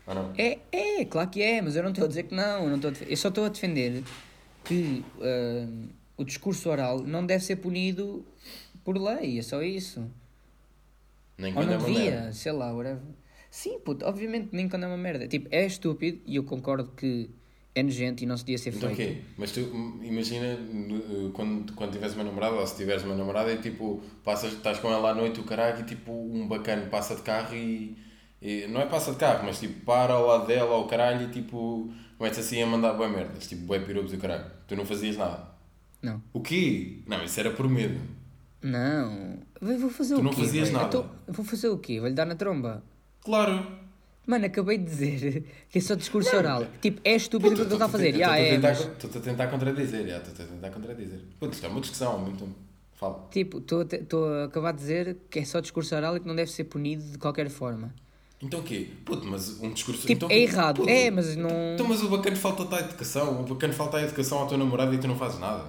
Ou 0.07 0.15
não? 0.15 0.33
É, 0.37 0.59
é, 0.73 1.05
claro 1.05 1.29
que 1.31 1.43
é, 1.43 1.61
mas 1.61 1.77
eu 1.77 1.83
não 1.83 1.91
estou 1.91 2.05
a 2.05 2.09
dizer 2.09 2.25
que 2.25 2.35
não, 2.35 2.65
eu, 2.65 2.71
não 2.71 2.79
def- 2.79 3.03
eu 3.09 3.17
só 3.17 3.29
estou 3.29 3.45
a 3.45 3.49
defender 3.49 4.03
que 4.65 5.05
ah, 5.21 5.69
o 6.17 6.25
discurso 6.25 6.69
oral 6.71 7.01
não 7.03 7.25
deve 7.27 7.45
ser 7.45 7.57
punido 7.57 8.25
por 8.85 8.97
lei, 8.99 9.39
é 9.39 9.43
só 9.43 9.63
isso. 9.63 10.09
Nem 11.39 11.55
Ou 11.55 11.63
quando 11.63 11.73
é 11.73 11.77
não 11.77 11.79
uma 11.79 11.89
devia, 11.89 12.11
merda. 12.11 12.33
sei 12.33 12.53
lá, 12.53 12.73
whatever. 12.73 13.03
Sim, 13.51 13.79
puto, 13.81 14.05
obviamente 14.05 14.49
nem 14.53 14.69
quando 14.69 14.85
é 14.85 14.87
uma 14.87 14.97
merda. 14.97 15.27
Tipo, 15.27 15.49
é 15.51 15.65
estúpido 15.67 16.21
e 16.27 16.37
eu 16.37 16.45
concordo 16.45 16.93
que 16.93 17.31
é 17.75 17.83
nojento 17.83 18.23
e 18.25 18.27
não 18.27 18.37
se 18.37 18.45
devia 18.45 18.59
ser 18.59 18.75
Então 18.75 18.91
o 18.91 18.95
feito. 18.95 19.15
quê? 19.17 19.23
Mas 19.37 19.53
tu 19.53 19.61
imagina 20.03 20.57
no- 20.57 21.31
quando, 21.33 21.73
quando 21.75 21.93
tiveres 21.93 22.15
uma 22.15 22.25
namorada 22.25 22.57
ou 22.57 22.67
se 22.67 22.77
tiveres 22.77 23.05
uma 23.05 23.15
namorada 23.15 23.53
e 23.53 23.59
tipo, 23.59 24.03
passas, 24.25 24.53
estás 24.55 24.79
com 24.79 24.91
ela 24.93 25.11
à 25.11 25.15
noite 25.15 25.39
o 25.41 25.45
caralho 25.45 25.81
e 25.81 25.85
tipo 25.85 26.11
um 26.13 26.49
bacana 26.49 26.87
passa 26.87 27.15
de 27.15 27.23
carro 27.23 27.55
e, 27.55 27.97
e- 28.43 28.67
não 28.69 28.81
é 28.81 28.87
passa 28.87 29.13
de 29.13 29.19
carro, 29.19 29.45
mas 29.45 29.61
tipo 29.61 29.85
para 29.85 30.15
ao 30.15 30.27
lado 30.27 30.47
dela 30.47 30.75
ao 30.75 30.87
caralho 30.87 31.29
e 31.29 31.31
tipo 31.31 31.93
começa 32.17 32.41
assim 32.41 32.61
a 32.61 32.67
mandar 32.67 32.95
boas 32.95 33.13
merdas, 33.13 33.47
tipo 33.47 33.63
bué 33.65 33.79
pirobos 33.79 34.13
e 34.13 34.17
o 34.17 34.19
caralho. 34.19 34.51
Tu 34.67 34.75
não 34.75 34.85
fazias 34.85 35.17
nada. 35.17 35.47
Não. 36.03 36.21
O 36.33 36.41
quê? 36.41 37.01
Não, 37.07 37.23
isso 37.25 37.39
era 37.39 37.51
por 37.53 37.69
medo. 37.69 38.01
Não. 38.63 39.39
Vou 39.61 39.91
fazer 39.91 40.15
Tu 40.17 40.21
o 40.21 40.25
não 40.25 40.33
quê? 40.33 40.41
fazias 40.43 40.71
boy? 40.71 40.81
nada. 40.83 40.97
Eu 40.97 41.03
tô- 41.03 41.33
vou 41.33 41.45
fazer 41.45 41.69
o 41.69 41.79
quê? 41.79 42.01
Vou-lhe 42.01 42.15
dar 42.15 42.25
na 42.25 42.35
tromba? 42.35 42.83
Claro. 43.21 43.65
Mano, 44.29 44.45
acabei 44.45 44.77
de 44.77 44.85
dizer 44.85 45.45
que 45.71 45.79
é 45.79 45.81
só 45.81 45.95
discurso 45.95 46.37
oral. 46.37 46.67
Tipo, 46.83 47.01
é 47.03 47.17
estúpido 47.17 47.55
o 47.55 47.57
que 47.57 47.63
ele 47.63 47.73
está 47.73 47.87
a 47.87 47.89
fazer. 47.89 48.09
Estou-te 48.09 48.31
a 48.31 48.39
é, 48.39 48.51
tentar- 48.51 48.69
mas... 48.69 49.17
A 49.17 49.21
tentar 49.21 49.47
contradizer, 49.47 50.07
já, 50.07 50.19
estou-te 50.19 50.43
a 50.43 50.45
tentar 50.45 50.71
contradizer. 50.71 51.21
Puto, 51.41 51.55
isto 51.55 51.65
é 51.65 51.69
uma 51.71 51.81
discussão 51.81 52.25
tempo. 52.27 52.55
Fala. 52.93 53.27
Tipo, 53.31 53.59
estou 53.59 54.29
a 54.29 54.45
acabar 54.45 54.73
de 54.73 54.81
dizer 54.81 55.17
que 55.31 55.39
é 55.39 55.45
só 55.47 55.61
discurso 55.61 55.97
oral 55.97 56.15
e 56.15 56.21
que 56.21 56.27
não 56.29 56.37
deve 56.37 56.51
ser 56.51 56.65
punido 56.65 57.03
de 57.05 57.17
qualquer 57.17 57.49
forma. 57.49 57.95
Então 58.43 58.61
o 58.61 58.63
quê? 58.63 58.91
Puto, 59.07 59.27
mas 59.27 59.59
um 59.63 59.73
discurso... 59.73 60.03
Tipo, 60.03 60.13
então, 60.13 60.31
é 60.31 60.39
errado. 60.41 60.77
puto, 60.77 60.91
É, 60.91 61.11
mas 61.11 61.35
não. 61.35 61.49
Então, 61.75 61.89
mas 61.89 62.03
o 62.03 62.11
bacana 62.11 62.37
falta-te 62.37 62.75
a 62.75 62.81
educação. 62.81 63.41
O 63.41 63.45
bacana 63.45 63.73
falta 63.73 63.97
a 63.97 64.03
educação 64.03 64.43
à 64.45 64.47
tua 64.47 64.59
namorada 64.59 64.95
e 64.95 64.99
tu 64.99 65.09
não 65.09 65.17
fazes 65.17 65.41
nada. 65.41 65.65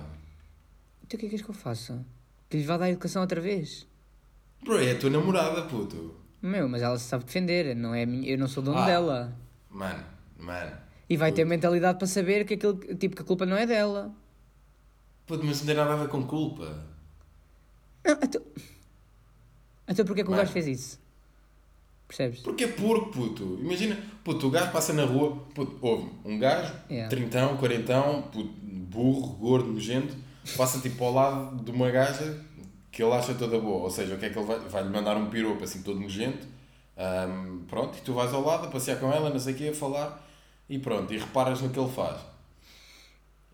Então 1.06 1.18
o 1.18 1.18
que 1.18 1.28
é 1.28 1.30
que 1.30 1.36
és 1.36 1.42
que 1.42 1.50
eu 1.50 1.56
faço? 1.56 1.98
Que 2.50 2.58
lhes 2.58 2.66
vá 2.66 2.76
dar 2.76 2.90
educação 2.90 3.22
outra 3.22 3.40
vez? 3.40 3.88
Bro, 4.66 4.80
é 4.84 4.92
a 4.92 4.98
tua 5.00 5.10
namorada, 5.10 5.62
puto. 5.62 6.19
Meu, 6.42 6.70
mas 6.70 6.82
ela 6.82 6.98
se 6.98 7.06
sabe 7.06 7.26
defender, 7.26 7.76
não 7.76 7.94
é 7.94 8.06
minha, 8.06 8.30
eu 8.30 8.38
não 8.38 8.48
sou 8.48 8.64
dono 8.64 8.78
Ah. 8.80 8.86
dela. 8.86 9.38
Mano, 9.70 10.04
mano. 10.38 10.72
E 11.10 11.18
vai 11.18 11.32
ter 11.32 11.46
mentalidade 11.46 11.98
para 11.98 12.08
saber 12.08 12.46
que, 12.46 12.54
aquilo, 12.54 12.76
tipo, 12.96 13.16
que 13.16 13.22
a 13.22 13.26
culpa 13.26 13.46
não 13.46 13.58
é 13.58 13.66
dela. 13.66 14.12
Puto, 15.26 15.44
mas 15.46 15.60
não 15.60 15.66
tem 15.68 15.76
nada 15.76 15.94
a 15.94 15.96
ver 15.98 16.08
com 16.08 16.24
culpa. 16.24 16.86
Não, 18.06 18.14
então... 18.24 18.42
Então 19.88 20.06
porquê 20.06 20.22
que 20.24 20.28
o 20.28 20.32
Mano. 20.32 20.44
gajo 20.44 20.54
fez 20.54 20.68
isso? 20.68 21.00
Percebes? 22.08 22.40
Porque 22.42 22.64
é 22.64 22.68
porco, 22.68 23.12
puto. 23.12 23.58
Imagina, 23.62 23.98
puto, 24.24 24.48
o 24.48 24.50
gajo 24.52 24.72
passa 24.72 24.94
na 24.94 25.04
rua, 25.06 25.36
puto, 25.54 25.78
ouve, 25.82 26.10
um 26.26 26.40
gajo, 26.40 26.74
Yeah. 26.90 27.10
trintão, 27.10 27.58
quarentão, 27.58 28.24
puto, 28.24 28.50
burro, 28.64 29.34
gordo, 29.36 29.72
nojento, 29.72 30.16
passa 30.58 30.80
tipo 30.80 31.04
ao 31.04 31.14
lado 31.14 31.64
de 31.64 31.72
uma 31.72 31.90
gaja 31.92 32.40
que 33.00 33.04
ele 33.04 33.14
acha 33.14 33.34
toda 33.34 33.58
boa. 33.62 33.84
Ou 33.84 33.90
seja, 33.90 34.16
o 34.16 34.18
que 34.20 34.26
é 34.26 34.30
que 34.30 34.38
ele 34.38 34.46
vai? 34.46 34.60
Vai-lhe 34.60 34.90
mandar 34.90 35.16
um 35.16 35.30
piropo 35.30 35.64
assim 35.64 35.82
todo 35.82 36.02
nojento, 36.02 36.46
ahm, 36.98 37.60
pronto, 37.66 37.98
e 37.98 38.02
tu 38.02 38.14
vais 38.14 38.34
ao 38.34 38.44
lado 38.44 38.68
a 38.68 38.70
passear 38.70 39.00
com 39.00 39.10
ela, 39.10 39.30
não 39.30 39.40
sei 39.40 39.54
o 39.54 39.58
quê, 39.58 39.70
a 39.70 39.74
falar, 39.74 40.22
e 40.70 40.78
pronto, 40.80 41.14
e 41.14 41.18
reparas 41.18 41.62
no 41.62 41.70
que 41.70 41.80
ele 41.80 41.90
faz. 41.90 42.20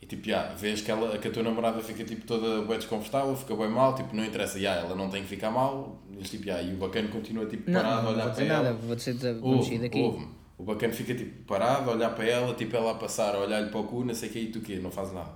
E 0.02 0.06
tipo, 0.08 0.28
já, 0.28 0.54
vês 0.56 0.82
que, 0.82 0.90
ela, 0.92 1.16
que 1.20 1.28
a 1.28 1.32
tua 1.32 1.44
namorada 1.44 1.80
fica 1.82 2.04
tipo 2.04 2.26
toda 2.26 2.64
bem 2.66 2.78
desconfortável, 2.78 3.36
fica 3.36 3.56
bem 3.56 3.70
mal, 3.70 3.94
tipo, 3.96 4.16
não 4.16 4.26
interessa, 4.26 4.60
já, 4.60 4.74
ela 4.76 4.96
não 4.96 5.10
tem 5.12 5.22
que 5.24 5.30
ficar 5.30 5.52
mal, 5.52 6.02
mas 6.10 6.30
tipo, 6.32 6.44
já, 6.46 6.60
e 6.62 6.74
o 6.74 6.78
bacana 6.78 7.08
continua 7.10 7.46
tipo 7.46 7.70
parado 7.72 8.02
não, 8.04 8.10
a 8.10 8.12
olhar 8.14 8.30
para 8.32 8.32
dizer 8.32 8.48
ela. 8.48 8.64
nada, 8.64 8.74
vou 8.74 8.96
vou 9.42 9.54
Ouve, 9.54 9.78
daqui. 9.80 10.00
ouve-me. 10.00 10.28
O 10.58 10.64
bacana 10.64 10.94
fica 10.94 11.14
tipo 11.16 11.44
parado, 11.46 11.92
a 11.92 11.94
olhar 11.94 12.16
para 12.16 12.26
ela, 12.26 12.54
tipo 12.56 12.76
ela 12.76 12.92
a 12.92 12.96
passar, 12.96 13.36
a 13.36 13.40
olhar-lhe 13.40 13.70
para 13.70 13.80
o 13.80 13.84
cu, 13.86 14.04
não 14.04 14.14
sei 14.16 14.30
o 14.30 14.32
que, 14.34 14.40
e 14.40 14.52
tu 14.52 14.60
o 14.60 14.62
quê? 14.62 14.80
Não 14.80 14.90
faz 14.92 15.12
nada. 15.14 15.34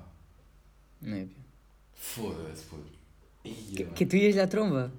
Não 1.02 1.18
é? 1.18 1.28
Foda-se. 1.94 2.66
Ia, 2.76 2.99
Que, 3.44 3.84
que 3.86 4.06
tu 4.06 4.16
ias 4.16 4.36
lhe 4.36 4.42
à 4.42 4.48
tromba? 4.48 4.92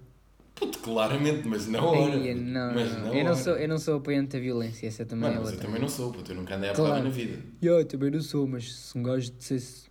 Puto, 0.54 0.78
claramente, 0.80 1.47
mas 1.49 1.66
na 1.68 1.82
hora. 1.82 2.14
Ia, 2.16 2.35
não, 2.35 2.75
mas 2.75 2.92
não. 2.99 3.14
Eu, 3.14 3.25
não 3.25 3.35
sou, 3.37 3.56
eu 3.56 3.68
não 3.68 3.78
sou 3.78 3.97
apoiante 3.97 4.32
da 4.32 4.38
violência, 4.38 4.87
essa 4.87 5.04
também 5.06 5.30
Mano, 5.30 5.37
é 5.37 5.38
mas 5.40 5.49
eu 5.49 5.52
outra. 5.54 5.66
também 5.66 5.80
não 5.80 5.88
sou, 5.88 6.12
puto. 6.12 6.32
Eu 6.32 6.37
nunca 6.37 6.56
andei 6.56 6.70
à 6.70 6.75
Claro. 6.75 6.90
porrada 6.90 7.09
na 7.09 7.14
vida. 7.14 7.38
Eu 7.62 7.85
também 7.87 8.11
não 8.11 8.20
sou, 8.20 8.47
mas 8.47 8.73
se 8.75 8.99
um 8.99 9.02
gajo 9.02 9.30
dissesse, 9.38 9.88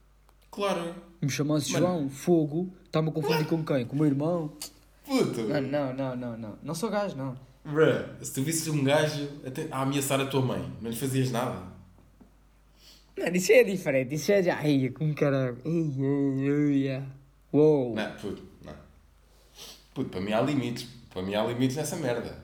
Claro. 0.52 0.94
me 1.22 1.30
chamasse 1.30 1.72
Mano. 1.74 1.86
João, 1.86 2.10
fogo, 2.10 2.70
está-me 2.86 3.10
a 3.10 3.12
confundir 3.12 3.48
com 3.48 3.64
quem? 3.64 3.86
Com 3.86 3.96
o 3.96 4.00
meu 4.00 4.06
irmão? 4.08 4.52
Puto. 5.06 5.42
Não, 5.42 5.62
não, 5.62 5.94
não, 5.96 6.16
não, 6.16 6.38
não. 6.38 6.60
Não 6.62 6.76
sou 6.76 6.90
gajo, 6.90 7.16
não. 7.16 7.36
Bruh, 7.66 8.06
se 8.22 8.34
tu 8.34 8.44
visses 8.44 8.68
um 8.68 8.84
gajo 8.84 9.28
a 9.72 9.82
ameaçar 9.82 10.20
a 10.22 10.26
tua 10.26 10.42
mãe, 10.42 10.72
não 10.82 10.90
lhe 10.90 10.96
fazias 10.96 11.32
nada. 11.32 11.64
Mano, 13.18 13.36
isso 13.36 13.52
é 13.52 13.64
diferente, 13.64 14.16
isso 14.16 14.32
é 14.32 14.42
já. 14.44 14.58
Ai, 14.58 14.90
como 14.90 15.14
caralho. 15.16 15.58
Ai, 15.66 15.94
ai, 16.48 16.90
ai. 16.96 17.04
Uou. 17.52 17.96
Não, 17.96 18.12
puto, 18.16 18.44
não. 18.66 18.74
Puto, 19.94 20.10
para 20.10 20.22
mim 20.22 20.32
há 20.34 20.42
limites. 20.42 20.88
Para 21.12 21.22
mim 21.22 21.34
há 21.36 21.44
limites 21.46 21.76
nessa 21.78 21.96
merda. 21.96 22.38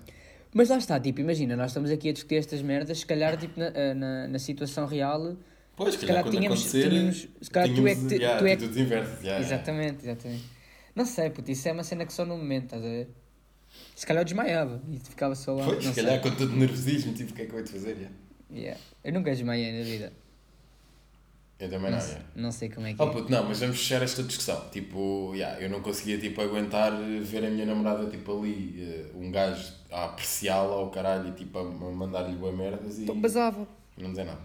Mas 0.53 0.69
lá 0.69 0.77
está, 0.77 0.99
tipo, 0.99 1.19
imagina, 1.19 1.55
nós 1.55 1.71
estamos 1.71 1.91
aqui 1.91 2.09
a 2.09 2.13
discutir 2.13 2.35
estas 2.35 2.61
merdas, 2.61 2.99
se 2.99 3.05
calhar, 3.05 3.35
tipo, 3.37 3.59
na, 3.59 3.67
eh, 3.67 3.93
na, 3.93 4.27
na 4.27 4.39
situação 4.39 4.85
real. 4.85 5.35
Pois, 5.75 5.95
se 5.95 6.05
calhar 6.05 6.23
quando 6.23 6.33
tínhamos- 6.37 6.71
tínhamos- 6.71 7.27
se 7.41 7.51
calhar 7.51 7.75
tu 7.75 7.85
é 7.85 7.93
que 7.95 8.15
yeah, 8.15 8.39
tu 8.39 8.45
é 8.47 8.55
que- 8.55 8.65
inversas, 8.79 9.21
yeah. 9.21 9.45
Exatamente, 9.45 10.05
exatamente. 10.05 10.43
Não 10.95 11.05
sei, 11.05 11.29
puto, 11.29 11.51
isso 11.51 11.67
é 11.67 11.73
uma 11.73 11.83
cena 11.83 12.05
que 12.05 12.13
só 12.13 12.25
no 12.25 12.37
momento, 12.37 12.65
estás 12.65 12.83
a 12.83 12.87
ver? 12.87 13.09
Se 13.93 14.07
calhar 14.07 14.21
eu 14.21 14.25
desmaiava 14.25 14.81
e 14.89 14.97
ficava 14.97 15.35
só 15.35 15.53
lá. 15.55 15.65
Pois, 15.65 15.83
se 15.83 15.93
calhar 15.93 16.21
sei. 16.21 16.31
com 16.31 16.37
todo 16.37 16.55
nervosismo, 16.55 17.13
tipo, 17.13 17.31
o 17.33 17.35
que 17.35 17.41
é 17.41 17.45
que 17.45 17.53
eu 17.53 17.63
te 17.63 17.71
fazer? 17.73 17.89
yeah. 17.97 18.15
Yeah. 18.49 18.79
Eu 19.03 19.11
nunca 19.11 19.31
desmaiei 19.31 19.77
na 19.77 19.83
vida. 19.83 20.13
Eu 21.57 21.69
também 21.69 21.89
não, 21.89 21.97
Não, 21.97 22.05
yeah. 22.05 22.25
não 22.35 22.51
sei 22.51 22.69
como 22.69 22.85
é 22.85 22.93
que 22.93 23.01
Oh 23.01 23.05
é. 23.05 23.11
puto, 23.11 23.31
não, 23.31 23.45
mas 23.47 23.59
vamos 23.61 23.77
fechar 23.77 24.01
esta 24.01 24.21
discussão. 24.23 24.61
Tipo, 24.71 25.31
yeah, 25.33 25.59
eu 25.61 25.69
não 25.69 25.81
conseguia 25.81 26.17
tipo, 26.17 26.41
aguentar 26.41 26.91
ver 27.21 27.45
a 27.45 27.49
minha 27.49 27.65
namorada 27.65 28.09
tipo, 28.09 28.37
ali, 28.37 28.75
eh, 28.77 29.05
um 29.15 29.31
gajo 29.31 29.71
a 29.89 30.05
apreciá-la 30.05 30.73
ao 30.75 30.89
caralho 30.89 31.29
e 31.29 31.31
tipo, 31.31 31.57
a 31.57 31.63
mandar-lhe 31.63 32.35
boas 32.35 32.55
merdas 32.55 32.99
e 32.99 33.03
Então 33.03 33.19
basava. 33.19 33.65
não 33.97 34.09
dizer 34.09 34.25
nada. 34.25 34.39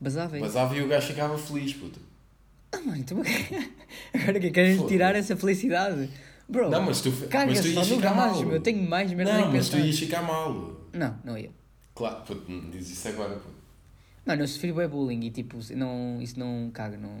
Basava 0.00 0.36
isso. 0.38 0.46
Basava 0.46 0.74
e 0.76 0.82
o 0.82 0.88
gajo 0.88 1.06
ficava 1.08 1.36
feliz, 1.36 1.74
puto. 1.74 2.00
Ah, 2.72 2.78
mano, 2.78 2.96
então... 2.96 3.18
Agora 4.14 4.40
que 4.40 4.50
queres 4.50 4.82
tirar 4.84 5.14
essa 5.14 5.36
felicidade? 5.36 6.08
Bro, 6.48 6.70
Não, 6.70 6.82
mas 6.82 7.00
tu, 7.02 7.10
mas 7.10 7.60
tu 7.60 7.68
ias 7.68 7.86
ficar 7.88 8.14
gajo, 8.14 8.44
mal. 8.44 8.52
Eu 8.52 8.60
tenho 8.60 8.82
mais 8.88 9.12
merda 9.12 9.32
Não, 9.38 9.52
mas 9.52 9.68
tu 9.68 9.72
pensar. 9.72 9.86
ias 9.86 9.98
ficar 9.98 10.22
mal. 10.22 10.80
Não, 10.92 11.18
não 11.24 11.38
ia. 11.38 11.50
Claro, 11.94 12.22
puto, 12.22 12.50
não 12.50 12.70
diz 12.70 12.90
isso 12.90 13.08
agora, 13.08 13.34
puto. 13.36 13.63
Mano, 14.26 14.42
eu 14.42 14.48
sofri 14.48 14.72
bué 14.72 14.88
bullying 14.88 15.20
e 15.26 15.30
tipo, 15.30 15.58
não, 15.74 16.20
isso 16.20 16.38
não 16.38 16.70
caga, 16.72 16.96
não... 16.96 17.20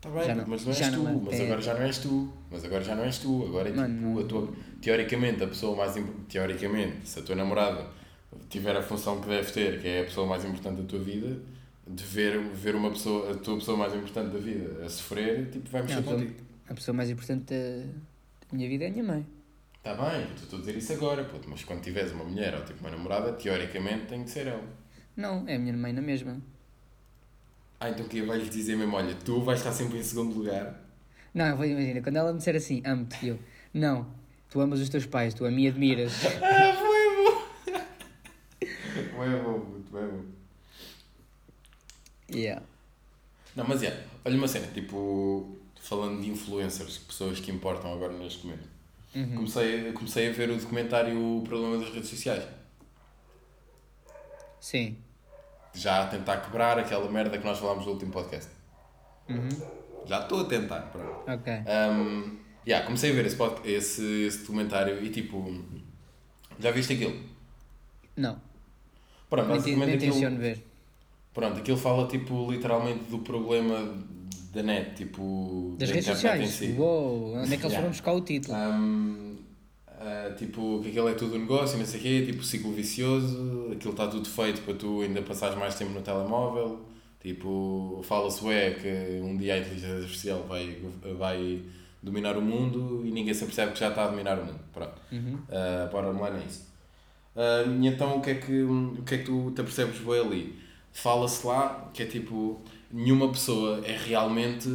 Tá 0.00 0.08
bem, 0.10 0.24
Já 0.24 0.34
não- 0.34 0.44
mas 0.46 0.64
não 0.64 0.72
és 0.72 0.88
tu, 0.90 1.02
não 1.02 1.20
mas 1.20 1.40
agora 1.40 1.60
já 1.60 1.74
não 1.74 1.82
és 1.82 1.98
tu. 1.98 2.32
Mas 2.50 2.64
agora 2.64 2.84
já 2.84 2.94
não 2.94 3.04
és 3.04 3.18
tu. 3.18 3.44
Agora 3.46 3.68
é 3.68 3.72
Mano, 3.72 3.94
tipo 3.94 4.08
não- 4.10 4.18
a 4.20 4.24
tua. 4.24 4.54
Teoricamente, 4.80 5.42
a 5.44 5.46
pessoa 5.46 5.76
mais 5.76 5.96
importante. 5.96 6.26
Teoricamente, 6.30 7.08
se 7.08 7.18
a 7.18 7.22
tua 7.22 7.34
namorada 7.36 7.86
tiver 8.48 8.74
a 8.76 8.82
função 8.82 9.20
que 9.20 9.28
deve 9.28 9.52
ter, 9.52 9.80
que 9.80 9.86
é 9.88 10.00
a 10.00 10.04
pessoa 10.04 10.26
mais 10.26 10.42
importante 10.44 10.80
da 10.80 10.88
tua 10.88 11.00
vida, 11.00 11.38
de 11.86 12.04
ver, 12.04 12.38
ver 12.54 12.74
uma 12.74 12.90
pessoa, 12.90 13.30
a 13.32 13.34
tua 13.34 13.56
pessoa 13.58 13.76
mais 13.76 13.94
importante 13.94 14.32
da 14.32 14.38
vida 14.38 14.84
a 14.84 14.88
sofrer, 14.88 15.50
tipo, 15.50 15.68
vai 15.68 15.82
mexer 15.82 15.96
Não, 15.96 16.02
contigo. 16.04 16.34
a 16.68 16.74
pessoa 16.74 16.94
mais 16.96 17.10
importante 17.10 17.44
da, 17.52 17.84
minha 18.56 18.68
vida 18.70 18.84
é 18.84 18.88
a 18.88 18.90
minha 18.90 19.04
mãe. 19.04 19.26
Tá 19.82 19.94
bem, 19.94 20.26
estou 20.34 20.58
a 20.58 20.60
dizer 20.60 20.76
isso 20.76 20.92
agora, 20.94 21.24
puto, 21.24 21.48
mas 21.50 21.62
quando 21.64 21.82
tiveres 21.82 22.12
uma 22.12 22.24
mulher 22.24 22.54
ou 22.54 22.64
tipo 22.64 22.80
uma 22.80 22.90
namorada, 22.90 23.32
teoricamente 23.32 24.06
tem 24.06 24.22
de 24.24 24.30
ser 24.30 24.46
ela. 24.46 24.62
Não, 25.20 25.46
é 25.46 25.56
a 25.56 25.58
minha 25.58 25.76
mãe 25.76 25.92
na 25.92 26.00
mesma. 26.00 26.40
Ah, 27.78 27.90
então 27.90 28.06
o 28.06 28.08
que 28.08 28.22
vais 28.22 28.48
dizer 28.48 28.74
mesmo? 28.74 28.96
Olha, 28.96 29.14
tu 29.14 29.42
vais 29.42 29.58
estar 29.58 29.70
sempre 29.70 29.98
em 29.98 30.02
segundo 30.02 30.34
lugar. 30.34 30.80
Não, 31.34 31.44
eu 31.44 31.56
vou 31.58 31.66
imaginar, 31.66 32.02
quando 32.02 32.16
ela 32.16 32.32
me 32.32 32.38
disser 32.38 32.56
assim, 32.56 32.80
amo-te, 32.86 33.26
eu, 33.26 33.38
não, 33.72 34.06
tu 34.48 34.62
amas 34.62 34.80
os 34.80 34.88
teus 34.88 35.04
pais, 35.04 35.34
tu 35.34 35.44
a 35.44 35.50
mim 35.50 35.68
admiras. 35.68 36.12
Ah, 36.42 36.72
foi 36.74 37.16
bom! 37.16 37.42
Foi 39.14 39.42
bom, 39.42 39.60
puto, 39.60 39.90
foi 39.90 40.08
bom. 40.08 40.24
yeah. 42.32 42.62
Não, 43.54 43.66
mas 43.68 43.82
é, 43.82 44.02
olha 44.24 44.38
uma 44.38 44.48
cena, 44.48 44.68
tipo, 44.68 45.54
falando 45.78 46.22
de 46.22 46.30
influencers, 46.30 46.96
pessoas 46.96 47.40
que 47.40 47.50
importam 47.50 47.92
agora 47.92 48.14
neste 48.14 48.46
momento. 48.46 48.66
Uhum. 49.14 49.34
Comecei, 49.34 49.92
comecei 49.92 50.30
a 50.30 50.32
ver 50.32 50.48
o 50.48 50.56
documentário 50.56 51.14
O 51.18 51.42
Problema 51.42 51.76
das 51.84 51.92
Redes 51.92 52.08
Sociais. 52.08 52.42
Sim. 54.58 54.96
Já 55.74 56.02
a 56.02 56.06
tentar 56.06 56.38
quebrar 56.38 56.78
aquela 56.78 57.08
merda 57.10 57.38
que 57.38 57.44
nós 57.44 57.58
falámos 57.58 57.84
no 57.86 57.92
último 57.92 58.10
podcast. 58.12 58.50
Uhum. 59.28 59.48
Já 60.06 60.20
estou 60.22 60.40
a 60.40 60.44
tentar, 60.44 60.80
pronto. 60.90 61.30
Ok. 61.30 61.52
Um, 61.52 62.36
yeah, 62.66 62.84
comecei 62.84 63.10
a 63.12 63.14
ver 63.14 63.26
esse, 63.26 63.36
esse, 63.64 64.22
esse 64.26 64.38
documentário 64.40 65.02
e 65.04 65.10
tipo, 65.10 65.54
já 66.58 66.70
viste 66.72 66.94
aquilo? 66.94 67.14
Não, 68.16 68.40
Pronto, 69.28 69.46
nem 69.48 69.56
basicamente 69.58 69.98
tenciono 70.00 70.36
aquilo, 70.36 70.40
ver. 70.40 70.66
pronto, 71.32 71.58
aquilo 71.60 71.76
fala 71.78 72.08
tipo 72.08 72.50
literalmente 72.50 73.04
do 73.04 73.20
problema 73.20 73.96
da 74.52 74.62
net, 74.64 74.96
tipo, 74.96 75.76
Das 75.78 75.88
da 75.88 75.94
redes 75.94 76.10
sociais? 76.10 76.50
si. 76.50 76.72
Uou, 76.76 77.36
onde 77.36 77.54
é 77.54 77.56
que 77.56 77.62
eles 77.62 77.72
Yeah. 77.72 77.76
foram 77.76 77.90
buscar 77.90 78.12
o 78.12 78.20
título? 78.22 78.56
Um, 78.58 79.29
ah, 80.00 80.34
tipo, 80.36 80.80
que 80.82 80.88
aquilo 80.88 81.08
é 81.08 81.14
tudo 81.14 81.36
um 81.36 81.40
negócio, 81.40 81.78
não 81.78 81.84
sei 81.86 82.00
o 82.00 82.02
quê, 82.02 82.22
tipo, 82.26 82.42
ciclo 82.42 82.72
vicioso, 82.72 83.68
aquilo 83.72 83.92
está 83.92 84.08
tudo 84.08 84.28
feito 84.28 84.62
para 84.62 84.74
tu 84.74 85.02
ainda 85.02 85.22
passares 85.22 85.56
mais 85.58 85.74
tempo 85.76 85.92
no 85.92 86.00
telemóvel, 86.02 86.80
tipo, 87.20 88.00
fala-se 88.04 88.42
ué 88.44 88.70
que 88.72 89.20
um 89.22 89.36
dia 89.36 89.54
a 89.54 89.58
inteligência 89.58 89.96
artificial 89.96 90.44
vai, 90.48 90.78
vai 91.18 91.62
dominar 92.02 92.36
o 92.38 92.42
mundo 92.42 93.02
e 93.04 93.10
ninguém 93.10 93.34
se 93.34 93.44
percebe 93.44 93.72
que 93.72 93.78
já 93.80 93.90
está 93.90 94.04
a 94.04 94.08
dominar 94.08 94.38
o 94.38 94.44
mundo, 94.46 94.60
pronto, 94.72 94.94
Uhum. 95.12 95.34
uh, 95.48 95.90
bora 95.92 96.08
lá 96.10 96.30
nisso. 96.30 96.68
Ah, 97.36 97.62
e 97.66 97.86
então 97.86 98.18
o 98.18 98.20
que, 98.22 98.30
é 98.30 98.34
que, 98.36 98.62
o 98.62 99.02
que 99.06 99.14
é 99.14 99.18
que 99.18 99.24
tu 99.24 99.50
te 99.52 99.60
apercebes 99.60 99.98
bem 100.00 100.20
ali? 100.20 100.58
Fala-se 100.92 101.46
lá 101.46 101.90
que 101.94 102.02
é 102.02 102.06
tipo, 102.06 102.60
nenhuma 102.90 103.30
pessoa 103.30 103.80
é 103.84 103.96
realmente 103.96 104.68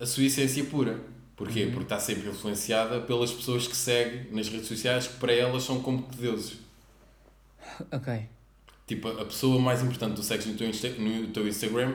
a 0.00 0.06
sua 0.06 0.24
essência 0.24 0.64
pura. 0.64 0.98
Porquê? 1.42 1.66
Porque 1.66 1.82
está 1.82 1.98
sempre 1.98 2.28
influenciada 2.30 3.00
pelas 3.00 3.32
pessoas 3.32 3.66
que 3.66 3.76
segue 3.76 4.32
nas 4.34 4.48
redes 4.48 4.68
sociais, 4.68 5.08
que 5.08 5.14
para 5.18 5.32
elas 5.32 5.64
são 5.64 5.80
como 5.82 6.02
que 6.04 6.16
deuses. 6.16 6.58
Ok. 7.92 8.08
Tipo, 8.86 9.08
a 9.08 9.24
pessoa 9.24 9.60
mais 9.60 9.82
importante 9.82 10.14
do 10.14 10.22
sexo 10.22 10.48
no 10.48 10.56
teu, 10.56 10.68
Insta 10.68 10.88
no 10.90 11.28
teu 11.28 11.46
Instagram, 11.48 11.94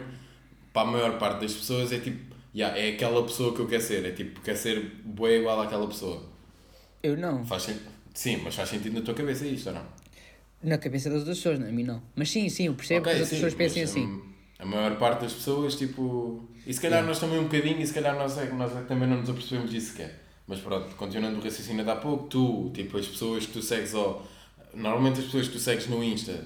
para 0.73 0.87
a 0.87 0.91
maior 0.91 1.17
parte 1.19 1.41
das 1.41 1.53
pessoas, 1.53 1.91
é 1.91 1.99
tipo, 1.99 2.35
yeah, 2.55 2.77
é 2.77 2.89
aquela 2.93 3.23
pessoa 3.23 3.53
que 3.53 3.61
eu 3.61 3.67
quero 3.67 3.83
ser. 3.83 4.05
É 4.05 4.11
tipo, 4.11 4.41
quer 4.41 4.55
ser 4.55 4.81
boa 5.05 5.31
igual 5.31 5.61
àquela 5.61 5.87
pessoa. 5.87 6.23
Eu 7.01 7.17
não. 7.17 7.45
Faz 7.45 7.69
Sim, 8.13 8.37
mas 8.43 8.55
faz 8.55 8.69
sentido 8.69 8.93
na 8.95 9.01
tua 9.01 9.13
cabeça 9.13 9.45
isto 9.45 9.67
ou 9.69 9.75
não? 9.75 9.85
Na 10.61 10.77
cabeça 10.77 11.09
das 11.09 11.19
outras 11.19 11.37
pessoas, 11.37 11.59
não, 11.59 11.67
a 11.67 11.71
mim 11.71 11.83
não. 11.83 12.01
Mas 12.15 12.29
sim, 12.29 12.49
sim, 12.49 12.65
eu 12.67 12.73
percebo 12.75 13.01
Ok, 13.01 13.11
que 13.11 13.17
as 13.17 13.21
outras 13.21 13.37
pessoas 13.39 13.53
pensem 13.53 13.83
assim. 13.83 14.05
hum, 14.05 14.33
A 14.59 14.65
maior 14.65 14.97
parte 14.97 15.21
das 15.21 15.33
pessoas, 15.33 15.75
tipo. 15.75 16.47
E 16.65 16.73
se 16.73 16.81
calhar 16.81 16.99
Yeah. 16.99 17.07
nós 17.07 17.19
também 17.19 17.39
um 17.39 17.43
bocadinho, 17.43 17.79
e 17.79 17.85
se 17.87 17.93
calhar 17.93 18.15
nós, 18.15 18.37
é, 18.37 18.49
nós 18.51 18.75
é 18.75 18.81
que 18.81 18.87
também 18.87 19.07
não 19.07 19.17
nos 19.17 19.29
apercebemos 19.29 19.69
disso 19.71 19.91
sequer. 19.91 20.23
Mas 20.47 20.59
pronto, 20.59 20.95
continuando 20.95 21.39
o 21.39 21.43
raciocínio 21.43 21.83
de 21.83 21.91
há 21.91 21.95
pouco, 21.95 22.27
tu, 22.27 22.71
tipo, 22.73 22.97
as 22.97 23.05
pessoas 23.05 23.45
que 23.45 23.53
tu 23.53 23.61
segues, 23.61 23.93
ó, 23.93 24.25
normalmente 24.73 25.19
as 25.19 25.25
pessoas 25.25 25.47
que 25.47 25.53
tu 25.53 25.59
segues 25.59 25.87
no 25.87 26.03
Insta, 26.03 26.45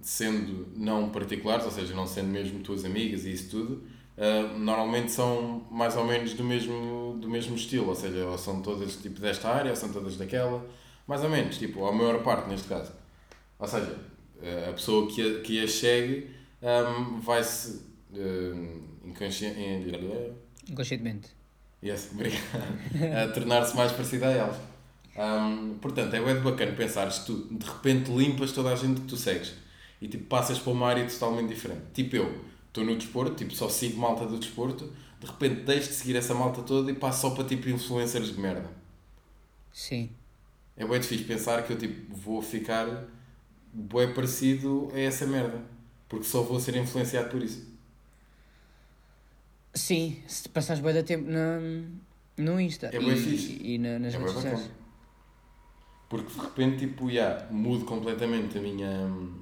sendo 0.00 0.68
não 0.76 1.08
particulares, 1.10 1.64
ou 1.64 1.70
seja, 1.70 1.94
não 1.94 2.06
sendo 2.06 2.28
mesmo 2.28 2.60
tuas 2.60 2.84
amigas 2.84 3.24
e 3.24 3.32
isso 3.32 3.50
tudo, 3.50 3.82
uh, 4.16 4.58
normalmente 4.58 5.10
são 5.10 5.66
mais 5.70 5.96
ou 5.96 6.04
menos 6.04 6.34
do 6.34 6.44
mesmo, 6.44 7.18
do 7.20 7.28
mesmo 7.28 7.56
estilo, 7.56 7.88
ou 7.88 7.94
seja, 7.94 8.26
ou 8.26 8.38
são 8.38 8.60
todas 8.62 8.96
tipo 8.96 9.20
desta 9.20 9.48
área, 9.48 9.70
ou 9.70 9.76
são 9.76 9.90
todas 9.90 10.16
daquela, 10.16 10.64
mais 11.06 11.22
ou 11.24 11.30
menos, 11.30 11.58
tipo, 11.58 11.84
a 11.86 11.92
maior 11.92 12.22
parte 12.22 12.48
neste 12.48 12.68
caso. 12.68 12.92
Ou 13.58 13.66
seja, 13.66 13.96
a 14.68 14.72
pessoa 14.72 15.06
que 15.10 15.20
a, 15.20 15.40
que 15.40 15.64
a 15.64 15.68
segue 15.68 16.30
um, 16.62 17.20
vai-se 17.20 17.82
uh, 18.12 18.82
inconscientemente. 19.04 20.32
Inconscientemente. 20.68 21.28
Yes, 21.82 22.10
obrigado. 22.12 22.42
a 23.18 23.32
tornar-se 23.32 23.74
mais 23.74 23.92
parecida 23.92 24.28
a 24.28 24.30
elas. 24.30 24.56
Um, 25.16 25.78
portanto, 25.80 26.14
é 26.14 26.20
bem 26.20 26.40
bacana 26.40 26.72
pensares 26.72 27.18
tu 27.20 27.48
de 27.50 27.66
repente 27.66 28.10
limpas 28.10 28.52
toda 28.52 28.70
a 28.70 28.76
gente 28.76 29.00
que 29.00 29.06
tu 29.06 29.16
segues 29.16 29.54
e 30.00 30.08
tipo 30.08 30.24
passas 30.24 30.58
para 30.58 30.72
uma 30.72 30.86
área 30.86 31.06
totalmente 31.06 31.48
diferente. 31.48 31.82
Tipo 31.92 32.16
eu, 32.16 32.44
estou 32.68 32.84
no 32.84 32.96
desporto, 32.96 33.34
tipo 33.34 33.54
só 33.54 33.68
sigo 33.68 33.98
malta 33.98 34.24
do 34.26 34.38
desporto, 34.38 34.92
de 35.20 35.26
repente 35.26 35.62
deixo 35.62 35.88
de 35.88 35.94
seguir 35.94 36.16
essa 36.16 36.34
malta 36.34 36.62
toda 36.62 36.90
e 36.90 36.94
passo 36.94 37.22
só 37.22 37.30
para 37.30 37.44
tipo 37.44 37.68
influencers 37.68 38.28
de 38.28 38.40
merda. 38.40 38.70
Sim. 39.72 40.10
É 40.76 40.86
bem 40.86 41.00
difícil 41.00 41.26
pensar 41.26 41.62
que 41.64 41.72
eu 41.72 41.78
tipo 41.78 42.14
vou 42.14 42.40
ficar 42.40 43.04
bem 43.72 44.14
parecido 44.14 44.90
a 44.94 44.98
essa 44.98 45.26
merda. 45.26 45.62
Porque 46.10 46.24
só 46.26 46.42
vou 46.42 46.58
ser 46.58 46.74
influenciado 46.74 47.30
por 47.30 47.40
isso. 47.40 47.64
Sim, 49.72 50.20
se 50.26 50.48
passares 50.48 50.82
bem 50.82 50.92
da 50.92 51.04
tempo 51.04 51.30
na, 51.30 51.60
no 52.36 52.60
Insta 52.60 52.88
é 52.88 52.98
bem 52.98 53.12
e, 53.12 53.16
fixe. 53.16 53.58
e 53.62 53.78
na, 53.78 54.00
nas 54.00 54.12
é 54.12 54.18
redes 54.18 54.32
sociais. 54.32 54.70
Porque 56.08 56.32
de 56.34 56.40
repente 56.40 56.78
tipo, 56.78 57.08
yeah, 57.08 57.46
mudo 57.52 57.84
completamente 57.84 58.58
a 58.58 58.60
minha, 58.60 58.90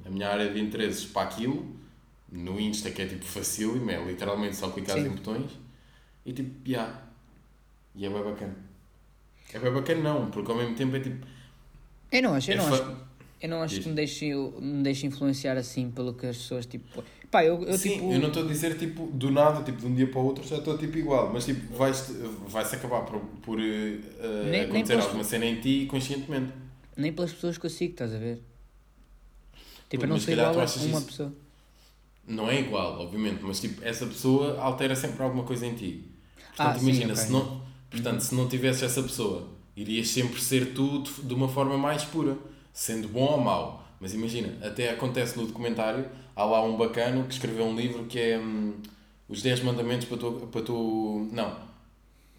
a 0.05 0.11
minha 0.11 0.29
área 0.29 0.53
de 0.53 0.61
interesses 0.61 1.07
para 1.07 1.23
aquilo. 1.23 1.75
No 2.31 2.61
Insta 2.61 2.91
que 2.91 3.01
é 3.01 3.07
tipo 3.07 3.25
facílimo, 3.25 3.91
é 3.91 4.05
literalmente 4.05 4.55
só 4.55 4.71
clicar 4.71 4.99
em 4.99 5.09
botões. 5.09 5.51
E 6.27 6.35
tipo, 6.35 6.69
yeah. 6.69 7.03
E 7.95 8.05
é 8.05 8.11
bem 8.11 8.23
bacana. 8.23 8.57
É 9.55 9.59
bem 9.59 9.73
bacana 9.73 10.03
não, 10.03 10.31
porque 10.31 10.53
ao 10.53 10.59
mesmo 10.59 10.77
tempo 10.77 10.95
é 10.97 11.01
tipo... 11.01 11.27
Eu 12.13 12.23
não 12.23 12.35
acho, 12.35 12.51
eu 12.51 12.55
é 12.55 12.57
não 12.59 12.75
acho. 12.75 13.08
Eu 13.41 13.49
não 13.49 13.63
acho 13.63 13.77
Diz. 13.77 13.85
que 13.85 13.89
me 13.91 13.95
deixe, 13.95 14.35
me 14.35 14.83
deixe 14.83 15.07
influenciar 15.07 15.57
assim 15.57 15.91
pelo 15.91 16.13
que 16.15 16.27
as 16.27 16.37
pessoas 16.37 16.67
tipo. 16.67 17.03
Pá, 17.31 17.45
eu, 17.45 17.63
eu 17.63 17.77
Sim, 17.77 17.91
tipo. 17.93 18.13
eu 18.13 18.19
não 18.21 18.29
estou 18.29 18.45
a 18.45 18.47
dizer 18.47 18.77
tipo 18.79 19.07
do 19.13 19.31
nada, 19.31 19.63
tipo 19.63 19.79
de 19.79 19.87
um 19.87 19.95
dia 19.95 20.07
para 20.11 20.19
o 20.19 20.25
outro 20.25 20.47
já 20.47 20.57
estou 20.57 20.77
tipo 20.79 20.97
igual, 20.99 21.31
mas 21.33 21.45
tipo 21.45 21.61
vai-se 21.77 22.75
acabar 22.75 23.03
por, 23.03 23.21
por 23.43 23.61
eh, 23.61 23.99
Nem- 24.45 24.51
nem 24.51 24.63
acontecer 24.63 24.95
posso- 24.95 25.07
alguma 25.09 25.25
cena 25.25 25.45
em 25.47 25.61
ti 25.61 25.87
conscientemente. 25.91 26.53
Nem 26.97 27.13
pelas 27.13 27.33
pessoas 27.33 27.57
que 27.59 27.67
eu 27.67 27.71
sigo, 27.71 27.93
estás 27.93 28.13
a 28.15 28.19
ver? 28.19 28.43
Tipo, 29.89 30.01
Pô, 30.01 30.05
eu 30.05 30.09
não 30.09 30.17
mas 30.17 30.23
sou 30.25 30.31
se 30.33 30.37
calhar 30.37 30.51
igual 30.53 30.67
a 30.67 30.69
uma 30.87 30.99
isso. 30.99 31.07
pessoa. 31.07 31.33
Não 32.27 32.49
é 32.51 32.61
igual, 32.61 33.01
obviamente, 33.01 33.41
mas 33.43 33.61
tipo 33.61 33.83
essa 33.85 34.07
pessoa 34.07 34.59
altera 34.61 34.95
sempre 34.97 35.23
alguma 35.23 35.45
coisa 35.45 35.65
em 35.67 35.75
ti. 35.75 36.05
Portanto, 36.57 36.77
Ah, 36.77 36.79
sim, 36.79 36.83
imagina, 36.87 37.13
ok. 37.13 37.25
se 37.25 37.33
não, 37.33 37.63
portanto, 37.91 38.21
se 38.21 38.35
não 38.35 38.49
tivesses 38.49 38.83
essa 38.83 39.03
pessoa, 39.03 39.49
irias 39.77 40.09
sempre 40.09 40.41
ser 40.41 40.75
tu 40.75 41.03
de 41.03 41.33
uma 41.35 41.49
forma 41.49 41.79
mais 41.79 42.05
pura, 42.05 42.37
sendo 42.79 43.09
bom 43.09 43.33
ou 43.33 43.39
mau. 43.39 43.85
Mas 44.01 44.15
imagina, 44.15 44.55
até 44.65 44.91
acontece 44.91 45.37
no 45.37 45.45
documentário, 45.45 46.09
há 46.37 46.45
lá 46.45 46.63
um 46.63 46.77
bacano 46.77 47.25
que 47.25 47.35
escreveu 47.35 47.65
um 47.65 47.75
livro 47.75 48.05
que 48.05 48.21
é 48.21 48.39
hum, 48.39 48.75
os 49.29 49.43
10 49.43 49.65
mandamentos 49.65 50.07
para 50.07 50.17
tu, 50.17 50.33
para 50.53 50.63
tu. 50.63 51.29
Não. 51.33 51.57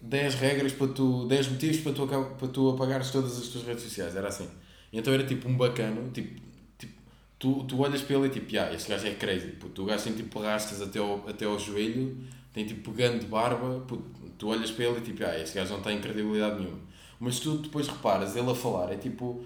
10 0.00 0.34
regras 0.36 0.72
para 0.72 0.88
tu. 0.88 1.26
10 1.26 1.48
motivos 1.48 1.80
para 1.80 1.92
tu, 1.92 2.06
para 2.06 2.48
tu 2.48 2.70
apagares 2.70 3.10
todas 3.10 3.38
as 3.38 3.48
tuas 3.48 3.64
redes 3.64 3.82
sociais. 3.82 4.16
Era 4.16 4.28
assim. 4.28 4.48
Então 4.90 5.12
era 5.12 5.24
tipo 5.24 5.46
um 5.46 5.56
bacano, 5.58 6.10
tipo. 6.10 6.40
tipo 6.78 6.94
tu, 7.38 7.64
tu 7.64 7.78
olhas 7.78 8.00
para 8.00 8.16
ele 8.16 8.28
e 8.28 8.30
tipo, 8.30 8.58
ah, 8.58 8.72
este 8.72 8.88
gajo 8.88 9.06
é 9.06 9.14
crazy. 9.14 9.48
Puto, 9.48 9.82
o 9.82 9.84
gajo 9.84 10.04
tem 10.04 10.14
tipo 10.14 10.40
rastas 10.40 10.80
até 10.80 10.98
ao, 10.98 11.28
até 11.28 11.44
ao 11.44 11.58
joelho, 11.58 12.16
tem 12.54 12.64
tipo 12.64 12.90
pegando 12.90 13.20
de 13.20 13.26
barba. 13.26 13.80
Puto, 13.86 14.04
tu 14.38 14.48
olhas 14.48 14.70
para 14.70 14.86
ele 14.86 14.98
e 14.98 15.02
tipo, 15.02 15.22
ah, 15.22 15.38
este 15.38 15.54
gajo 15.54 15.74
não 15.74 15.82
tem 15.82 16.00
credibilidade 16.00 16.60
nenhuma. 16.60 16.80
Mas 17.20 17.38
tu 17.38 17.58
depois 17.58 17.86
reparas, 17.86 18.34
ele 18.36 18.50
a 18.50 18.54
falar, 18.54 18.90
é 18.90 18.96
tipo. 18.96 19.44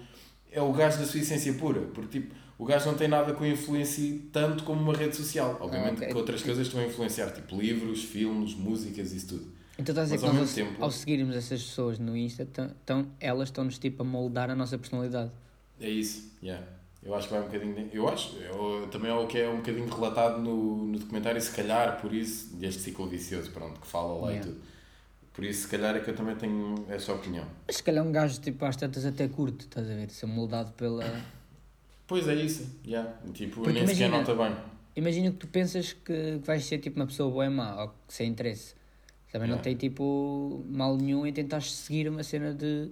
É 0.55 0.61
o 0.61 0.71
gajo 0.71 0.97
da 0.99 1.05
sua 1.05 1.19
essência 1.19 1.53
pura. 1.53 1.81
Porque 1.93 2.19
tipo, 2.19 2.33
o 2.57 2.65
gajo 2.65 2.85
não 2.87 2.95
tem 2.95 3.07
nada 3.07 3.33
que 3.33 3.41
o 3.41 3.45
influencie 3.45 4.29
tanto 4.31 4.63
como 4.63 4.81
uma 4.81 4.93
rede 4.93 5.15
social. 5.15 5.57
Obviamente 5.59 5.97
ok. 5.97 6.07
que 6.07 6.15
outras 6.17 6.41
coisas 6.41 6.67
estão 6.67 6.79
a 6.81 6.85
influenciar, 6.85 7.29
tipo 7.31 7.55
livros, 7.59 8.03
filmes, 8.03 8.53
músicas, 8.55 9.11
isso 9.11 9.27
tudo. 9.27 9.55
Então 9.77 9.91
estás 9.91 10.11
a 10.11 10.15
dizer 10.15 10.29
que 10.29 10.33
nós, 10.35 10.53
tempo- 10.53 10.81
ao 10.83 10.89
seguirmos 10.89 11.35
essas 11.35 11.61
pessoas 11.61 11.99
no 11.99 12.15
Insta, 12.15 12.47
tão, 12.85 13.07
elas 13.19 13.49
estão-nos 13.49 13.77
tipo 13.77 14.03
a 14.03 14.05
moldar 14.05 14.49
a 14.49 14.55
nossa 14.55 14.77
personalidade. 14.77 15.31
É 15.81 15.89
isso, 15.89 16.31
yeah. 16.41 16.65
Eu 17.03 17.13
acho 17.13 17.27
que 17.27 17.33
vai 17.33 17.43
um 17.43 17.45
bocadinho. 17.47 17.89
Eu 17.91 18.07
acho, 18.07 18.35
eu, 18.37 18.87
também 18.89 19.11
é 19.11 19.13
o 19.13 19.27
que 19.27 19.37
é 19.37 19.49
um 19.49 19.57
bocadinho 19.57 19.87
relatado 19.93 20.41
no, 20.41 20.85
no 20.87 20.97
documentário, 20.97 21.39
se 21.41 21.51
calhar 21.51 21.99
por 22.01 22.13
isso, 22.13 22.55
deste 22.55 22.81
ciclo 22.81 23.05
vicioso, 23.07 23.51
pronto, 23.51 23.79
que 23.81 23.85
fala 23.85 24.13
lá 24.21 24.31
Yeah. 24.31 24.47
e 24.49 24.51
tudo. 24.53 24.61
Por 25.35 25.43
isso, 25.43 25.63
se 25.63 25.67
calhar 25.67 25.95
é 25.95 25.99
que 25.99 26.09
eu 26.09 26.15
também 26.15 26.35
tenho 26.35 26.85
essa 26.89 27.13
opinião. 27.13 27.45
Mas 27.67 27.77
se 27.77 27.83
calhar 27.83 28.05
um 28.05 28.11
gajo 28.11 28.39
tipo 28.39 28.63
às 28.63 28.75
tantas 28.77 29.05
até 29.05 29.27
curto, 29.27 29.61
estás 29.65 29.89
a 29.89 29.93
ver? 29.93 30.09
Ser 30.09 30.25
moldado 30.27 30.71
pela. 30.73 31.03
Pois 32.07 32.27
é 32.27 32.35
isso, 32.35 32.69
yeah. 32.85 33.13
tipo, 33.33 33.55
Porque 33.61 33.73
nem 33.73 33.87
sequer 33.87 34.07
imagina- 34.07 34.17
nota 34.33 34.35
bem. 34.35 34.55
Imagina 34.95 35.31
que 35.31 35.37
tu 35.37 35.47
pensas 35.47 35.91
que 35.91 36.39
vais 36.45 36.63
ser 36.63 36.77
tipo 36.77 36.97
uma 36.99 37.05
pessoa 37.07 37.29
boa 37.29 37.45
e 37.45 37.49
má, 37.49 37.81
ou 37.83 37.89
que 37.89 38.13
sem 38.13 38.29
interesse. 38.29 38.75
Também 39.31 39.49
não 39.49 39.55
Yeah. 39.57 39.63
tem 39.63 39.75
tipo 39.75 40.63
mal 40.69 40.95
nenhum 40.95 41.25
em 41.25 41.33
tentar 41.33 41.61
seguir 41.61 42.07
uma 42.07 42.23
cena 42.23 42.53
de. 42.53 42.91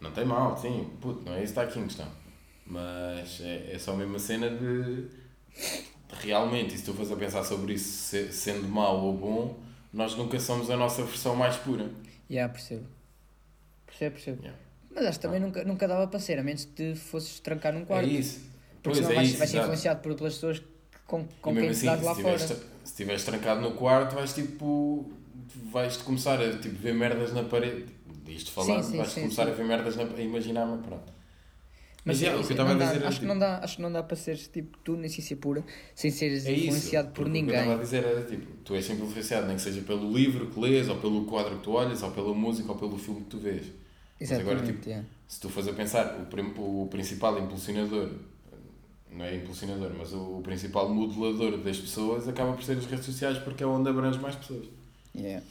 Não 0.00 0.10
tem 0.12 0.24
mal, 0.24 0.56
sim, 0.56 0.88
puto, 1.00 1.22
não 1.26 1.34
é 1.34 1.42
isso 1.44 1.52
que 1.52 1.60
está 1.60 1.62
aqui 1.64 1.78
em 1.78 1.84
questão. 1.84 2.08
Mas 2.64 3.38
é, 3.42 3.74
é 3.74 3.78
só 3.78 3.92
a 3.92 3.96
mesma 3.96 4.18
cena 4.18 4.48
de. 4.48 5.08
Realmente, 6.22 6.74
e 6.74 6.78
se 6.78 6.84
tu 6.84 6.94
fores 6.94 7.10
a 7.12 7.16
pensar 7.16 7.44
sobre 7.44 7.74
isso, 7.74 7.88
se- 8.08 8.32
sendo 8.32 8.66
mau 8.66 9.04
ou 9.04 9.12
bom, 9.16 9.58
nós 9.92 10.14
nunca 10.16 10.38
somos 10.40 10.70
a 10.70 10.76
nossa 10.76 11.02
versão 11.02 11.34
mais 11.36 11.56
pura. 11.56 11.84
Já, 11.84 11.90
yeah, 12.30 12.52
percebo. 12.52 12.86
Percebo, 13.86 14.14
percebo. 14.14 14.42
Yeah. 14.42 14.58
Mas 14.94 15.04
acho 15.06 15.18
que 15.18 15.22
também 15.22 15.40
nunca, 15.40 15.64
nunca 15.64 15.86
dava 15.88 16.06
para 16.08 16.20
ser, 16.20 16.38
a 16.38 16.42
menos 16.42 16.64
que 16.64 16.72
te 16.72 16.94
fosses 16.98 17.40
trancar 17.40 17.72
num 17.72 17.84
quarto. 17.84 18.08
É 18.08 18.12
isso. 18.12 18.40
Porque 18.82 18.82
Pois 18.82 18.96
senão 18.98 19.10
é 19.10 19.14
vais, 19.16 19.28
isso, 19.28 19.38
vais 19.38 19.50
ser 19.50 19.58
influenciado 19.58 20.00
por, 20.00 20.14
pelas 20.14 20.34
pessoas 20.34 20.58
que- 20.58 20.66
com, 21.06 21.24
com 21.42 21.54
quem 21.54 21.68
assim, 21.68 21.86
estás 21.86 22.02
lá 22.02 22.14
se 22.14 22.22
fora. 22.22 22.38
se 22.38 22.56
estiveres 22.84 23.24
trancado 23.24 23.60
no 23.60 23.72
quarto, 23.72 24.14
vais 24.14 24.32
tipo. 24.32 25.10
vais 25.72 25.96
começar 25.96 26.40
a 26.40 26.56
tipo, 26.58 26.76
ver 26.76 26.94
merdas 26.94 27.32
na 27.32 27.42
parede. 27.44 27.86
Isto 28.28 28.52
falando, 28.52 28.82
Sim, 28.84 28.90
sim, 28.92 28.96
vais 28.98 29.08
sim, 29.10 29.20
começar 29.22 29.44
sim. 29.46 29.50
a 29.50 29.54
ver 29.54 29.64
merdas 29.64 29.96
na 29.96 30.04
a 30.04 30.20
imaginar-me, 30.20 30.82
pronto. 30.82 31.12
Mas, 32.02 32.16
Mas, 32.16 32.20
yeah, 32.22 32.38
é 32.38 32.40
o 32.40 32.46
que 32.46 32.52
eu 32.52 32.54
isso, 32.56 32.62
estava 32.62 32.70
a 32.70 32.74
dá- 32.74 32.92
dizer 32.92 32.98
acho, 33.06 33.08
que 33.08 33.14
tipo, 33.20 33.26
não 33.26 33.38
dá, 33.38 33.58
acho 33.58 33.76
que 33.76 33.82
não 33.82 33.92
dá 33.92 34.02
para 34.02 34.16
seres 34.16 34.48
tipo 34.48 34.78
tu 34.78 34.96
na 34.96 35.04
essência 35.06 35.36
pura 35.36 35.62
sem 35.94 36.10
seres 36.10 36.46
É 36.46 36.52
isso. 36.52 36.64
influenciado 36.68 37.08
por 37.08 37.24
porque 37.26 37.30
O 37.30 37.32
que 37.32 37.38
eu 37.38 37.42
ninguém. 37.42 37.58
estava 37.60 37.78
a 37.78 37.82
dizer 37.82 38.04
era 38.04 38.22
tipo, 38.24 38.46
tu 38.64 38.74
és 38.74 38.84
sempre 38.84 39.04
influenciado, 39.04 39.46
nem 39.46 39.56
que 39.56 39.62
seja 39.62 39.82
pelo 39.82 40.10
livro 40.10 40.46
que 40.50 40.58
lês, 40.58 40.88
ou 40.88 40.96
pelo 40.96 41.24
quadro 41.26 41.56
que 41.58 41.62
tu 41.64 41.72
olhas, 41.72 42.02
ou 42.02 42.10
pela 42.10 42.32
música, 42.34 42.72
ou 42.72 42.78
pelo 42.78 42.96
filme 42.96 43.20
que 43.20 43.26
tu 43.28 43.38
vês. 43.38 43.66
Mas 44.18 44.32
agora, 44.32 44.42
Exatamente, 44.56 44.72
tipo, 44.78 44.88
yeah. 44.88 45.06
Se 45.28 45.40
tu 45.40 45.48
fores 45.50 45.68
a 45.68 45.72
pensar, 45.74 46.16
o, 46.58 46.82
o 46.82 46.88
principal 46.88 47.38
impulsionador, 47.38 48.10
não 49.12 49.24
é 49.24 49.36
impulsionador, 49.36 49.92
mas 49.96 50.12
o, 50.14 50.38
o 50.38 50.42
principal 50.42 50.88
modelador 50.88 51.58
das 51.58 51.78
pessoas 51.78 52.26
acaba 52.28 52.52
por 52.54 52.62
ser 52.62 52.78
as 52.78 52.86
redes 52.86 53.04
sociais 53.04 53.38
porque 53.38 53.62
é 53.62 53.66
onde 53.66 53.88
abrange 53.90 54.18
mais 54.18 54.36
pessoas. 54.36 54.66
Yeah. 55.14 55.44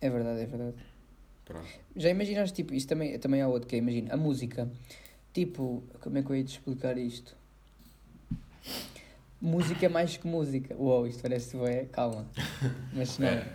É 0.00 0.10
verdade, 0.10 0.40
é 0.40 0.46
verdade. 0.46 0.74
Pronto. 1.44 1.66
Já 1.94 2.08
imaginaste, 2.10 2.54
tipo, 2.56 2.74
isso 2.74 2.86
também, 2.88 3.18
também 3.18 3.40
há 3.42 3.48
outro 3.48 3.68
que 3.68 3.76
é, 3.76 3.78
imagina, 3.78 4.12
a 4.14 4.16
música. 4.16 4.68
Tipo, 5.34 5.82
como 6.00 6.16
é 6.16 6.22
que 6.22 6.30
eu 6.30 6.36
ia 6.36 6.44
te 6.44 6.52
explicar 6.52 6.96
isto? 6.96 7.36
Música 9.42 9.84
é 9.84 9.88
mais 9.88 10.16
que 10.16 10.26
música. 10.26 10.74
Uou, 10.78 11.06
isto 11.06 11.20
parece 11.22 11.56
bué, 11.56 11.84
calma. 11.92 12.26
Mas 12.94 13.18
não. 13.18 13.28
É. 13.28 13.46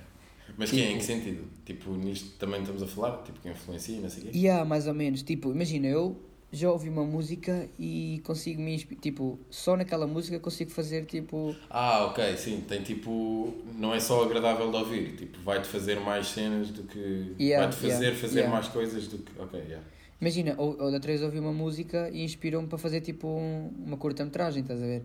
Mas 0.58 0.70
que 0.72 0.82
é, 0.82 0.84
em 0.84 0.88
Tipo- 0.88 1.00
que 1.00 1.06
sentido? 1.06 1.44
Tipo, 1.66 1.92
nisto 1.94 2.38
também 2.38 2.60
estamos 2.62 2.84
a 2.84 2.88
falar, 2.88 3.24
tipo, 3.24 3.40
que 3.40 3.50
influencia 3.50 3.96
e 3.96 4.00
não 4.02 4.10
sei 4.10 4.24
o 4.24 4.32
quê? 4.32 4.48
Há, 4.50 4.66
mais 4.66 4.88
ou 4.88 4.94
menos, 4.94 5.24
tipo, 5.24 5.52
imagina, 5.52 5.88
eu 5.88 6.20
já 6.52 6.70
ouvi 6.70 6.90
uma 6.90 7.06
música 7.06 7.70
e 7.80 8.22
consigo 8.26 8.62
me 8.62 8.74
inspi- 8.76 8.96
tipo, 8.96 9.40
só 9.50 9.78
naquela 9.78 10.06
música 10.06 10.38
consigo 10.40 10.70
fazer, 10.72 11.06
tipo, 11.06 11.56
Ah, 11.70 12.06
ok, 12.08 12.36
sim, 12.36 12.62
tem 12.68 12.82
tipo, 12.84 13.54
não 13.78 13.94
é 13.94 14.00
só 14.02 14.24
agradável 14.24 14.70
de 14.70 14.76
ouvir, 14.78 15.16
tipo, 15.16 15.40
vai-te 15.44 15.68
fazer 15.68 16.00
mais 16.02 16.28
cenas 16.28 16.70
do 16.72 16.84
que, 16.84 17.36
Yeah, 17.40 17.66
vai-te 17.68 17.80
fazer 17.82 18.04
yeah, 18.04 18.20
fazer 18.20 18.40
yeah. 18.40 18.54
mais 18.54 18.68
coisas 18.68 19.08
do 19.08 19.20
que, 19.20 19.40
ok, 19.40 19.60
yeah. 19.62 19.86
Imagina, 20.22 20.56
ou, 20.58 20.80
ou 20.82 20.92
da 20.92 21.00
três 21.00 21.22
ouvi 21.22 21.40
uma 21.40 21.54
música 21.54 22.10
e 22.12 22.24
inspirou-me 22.24 22.68
para 22.68 22.78
fazer, 22.78 23.02
tipo, 23.02 23.28
um- 23.28 23.72
uma 23.86 23.98
curta-metragem, 23.98 24.62
estás 24.62 24.82
a 24.82 24.86
ver? 24.86 25.04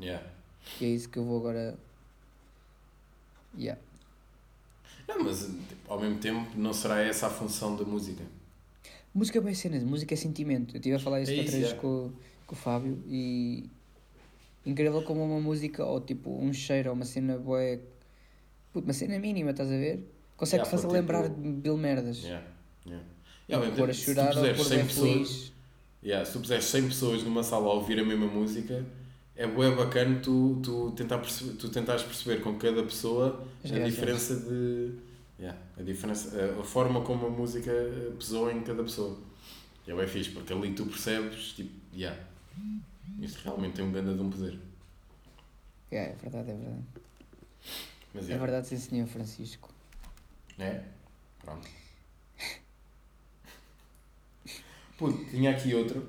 Yeah. 0.00 0.24
E 0.80 0.84
é 0.84 0.88
isso 0.88 1.08
que 1.08 1.18
eu 1.18 1.24
vou 1.24 1.38
agora... 1.38 1.76
Yeah. 3.56 3.80
Não, 5.06 5.22
mas 5.22 5.40
tipo, 5.68 5.92
ao 5.92 6.00
mesmo 6.00 6.18
tempo 6.18 6.50
não 6.58 6.72
será 6.72 7.00
essa 7.02 7.26
a 7.26 7.30
função 7.30 7.76
da 7.76 7.84
música. 7.84 8.24
Música 9.14 9.38
é 9.38 9.40
boa 9.40 9.54
cena, 9.54 9.78
música 9.84 10.14
é 10.14 10.16
sentimento. 10.16 10.74
Eu 10.74 10.78
estive 10.78 10.96
a 10.96 10.98
falar 10.98 11.20
isso 11.20 11.30
É 11.32 11.36
outra 11.38 11.50
isso, 11.58 11.60
vez 11.68 11.72
com, 11.74 12.10
com 12.46 12.54
o 12.54 12.58
Fábio 12.58 13.00
e 13.06 13.68
incrível 14.66 15.02
como 15.02 15.22
uma 15.24 15.38
música 15.40 15.84
ou 15.84 16.00
tipo 16.00 16.30
um 16.30 16.52
cheiro 16.52 16.88
ou 16.90 16.96
uma 16.96 17.04
cena 17.04 17.38
boa, 17.38 17.60
uma 18.74 18.92
cena 18.92 19.18
mínima, 19.20 19.50
estás 19.52 19.68
a 19.70 19.76
ver? 19.76 20.02
Consegue 20.36 20.62
Yeah, 20.62 20.70
fazer 20.70 20.82
tipo- 20.88 20.94
lembrar 20.94 21.28
de 21.28 21.40
mil 21.48 21.76
merdas. 21.76 22.22
Yeah. 22.24 22.44
Yeah. 22.84 23.06
E 23.48 23.54
ao 23.54 23.60
mesmo 23.60 23.76
pôr 23.76 23.90
a 23.90 23.92
tempo, 23.92 23.98
se 23.98 24.04
tu 24.04 24.14
chorar 24.14 24.32
puseres 24.32 24.56
pôr 24.56 24.64
100 24.66 24.76
bem 24.78 24.86
pessoas, 24.86 25.52
yeah, 26.02 26.24
se 26.24 26.32
tu 26.32 26.40
puseres 26.40 26.64
100 26.64 26.88
pessoas 26.88 27.22
numa 27.22 27.42
sala 27.42 27.66
a 27.66 27.72
ouvir 27.74 27.98
a 28.00 28.04
mesma 28.04 28.26
música, 28.26 28.84
é 29.36 29.46
bué 29.46 29.74
bacana 29.74 30.20
tu, 30.20 30.60
tu, 30.62 30.92
tentar 30.92 31.18
perceber, 31.18 31.52
tu 31.56 31.68
tentares 31.68 32.02
perceber 32.02 32.40
com 32.40 32.56
cada 32.56 32.82
pessoa 32.82 33.44
As 33.62 33.70
a 33.70 33.74
reações. 33.74 33.94
diferença 33.94 34.36
de. 34.36 34.92
Yeah, 35.38 35.58
a, 35.76 35.82
diferença, 35.82 36.30
a, 36.40 36.60
a 36.60 36.64
forma 36.64 37.00
como 37.02 37.26
a 37.26 37.30
música 37.30 37.72
pesou 38.18 38.50
em 38.50 38.62
cada 38.62 38.82
pessoa. 38.84 39.18
E 39.86 39.90
é 39.90 39.94
bem 39.94 40.06
fixe, 40.06 40.30
porque 40.30 40.52
ali 40.52 40.72
tu 40.72 40.86
percebes, 40.86 41.52
tipo, 41.52 41.70
yeah, 41.94 42.18
isto 43.20 43.40
realmente 43.42 43.74
tem 43.74 43.84
um 43.84 43.90
ganda 43.92 44.14
de 44.14 44.20
um 44.20 44.30
poder. 44.30 44.58
Yeah, 45.92 46.12
é 46.12 46.16
verdade, 46.16 46.50
é 46.50 46.54
verdade. 46.54 46.84
Mas 48.14 48.24
É 48.24 48.28
yeah, 48.28 48.44
verdade, 48.46 48.68
sim, 48.68 48.78
senhor 48.78 49.06
Francisco. 49.08 49.68
É? 50.58 50.82
Pronto. 51.42 51.68
Puto, 54.98 55.24
tinha 55.30 55.50
aqui 55.50 55.74
outro. 55.74 56.06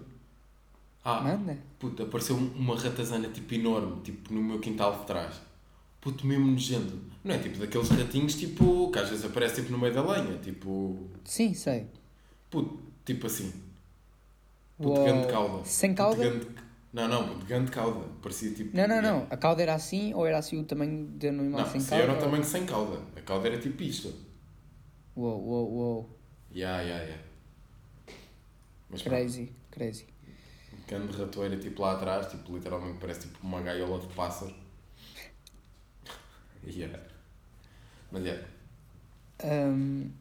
Ah, 1.03 1.21
Manda. 1.21 1.57
puto, 1.79 2.01
apareceu 2.03 2.35
uma 2.35 2.75
ratazana 2.75 3.27
tipo 3.29 3.53
enorme, 3.53 4.01
tipo 4.01 4.33
no 4.33 4.41
meu 4.41 4.59
quintal 4.59 4.99
de 4.99 5.05
trás. 5.05 5.35
Puto, 6.01 6.25
mesmo 6.25 6.47
nojento. 6.47 6.99
Não 7.23 7.33
é 7.35 7.39
tipo 7.39 7.57
daqueles 7.57 7.89
ratinhos 7.89 8.35
tipo 8.35 8.91
que 8.91 8.99
às 8.99 9.09
vezes 9.09 9.25
aparece 9.25 9.55
tipo 9.61 9.71
no 9.71 9.77
meio 9.79 9.93
da 9.93 10.01
lenha, 10.03 10.37
tipo. 10.37 10.97
Sim, 11.23 11.53
sei. 11.53 11.87
Puto, 12.49 12.79
tipo 13.03 13.25
assim. 13.27 13.51
Puto, 14.77 14.89
Uou. 14.99 15.03
grande 15.05 15.27
cauda. 15.27 15.65
Sem 15.65 15.91
Puto, 15.91 15.97
cauda? 16.03 16.23
grande- 16.29 16.47
Não, 16.93 17.07
não, 17.07 17.27
puto, 17.27 17.45
grande 17.45 17.71
cauda. 17.71 18.05
Parecia 18.21 18.51
tipo. 18.53 18.75
Não, 18.75 18.87
não, 18.87 18.95
yeah. 18.97 19.11
não. 19.19 19.27
A 19.29 19.37
cauda 19.37 19.61
era 19.61 19.73
assim 19.75 20.13
ou 20.13 20.25
era 20.25 20.37
assim 20.37 20.59
o 20.59 20.63
tamanho 20.63 21.07
de 21.17 21.27
um 21.27 21.39
animal 21.39 21.61
Não, 21.61 21.69
sem 21.71 21.79
se 21.81 21.89
cauda? 21.89 22.03
era 22.03 22.13
o 22.13 22.17
tamanho 22.19 22.43
sem 22.43 22.65
cauda. 22.65 22.99
A 23.15 23.21
cauda 23.21 23.47
era 23.47 23.57
tipo 23.59 23.81
isto. 23.83 24.13
Uou, 25.15 25.39
uou, 25.43 25.71
uou. 25.73 26.19
Ya, 26.53 26.81
ya, 26.81 26.97
ya. 27.03 27.17
Mas. 28.89 29.01
Crazy, 29.01 29.51
crazy. 29.71 30.05
grande 30.87 31.17
ratoeira 31.17 31.57
tipo 31.57 31.81
lá 31.81 31.93
atrás, 31.93 32.27
tipo, 32.27 32.55
literalmente 32.55 32.99
parece 32.99 33.21
tipo 33.21 33.39
uma 33.41 33.61
gaiola 33.61 33.99
de 33.99 34.07
pássaro. 34.13 34.53
yeah. 36.65 36.99
Mas 38.11 38.23
é. 38.25 38.27
Yeah. 38.27 38.47
Um, 39.43 40.11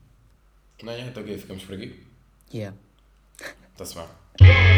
Não 0.83 0.93
é? 0.93 1.01
Então 1.01 1.23
o 1.23 1.27
quê? 1.27 1.39
Ficamos 1.39 1.65
por 1.65 1.75
aqui? 1.75 2.05
yeah. 2.53 2.77
Está-se 3.73 3.95
bem. 3.95 4.09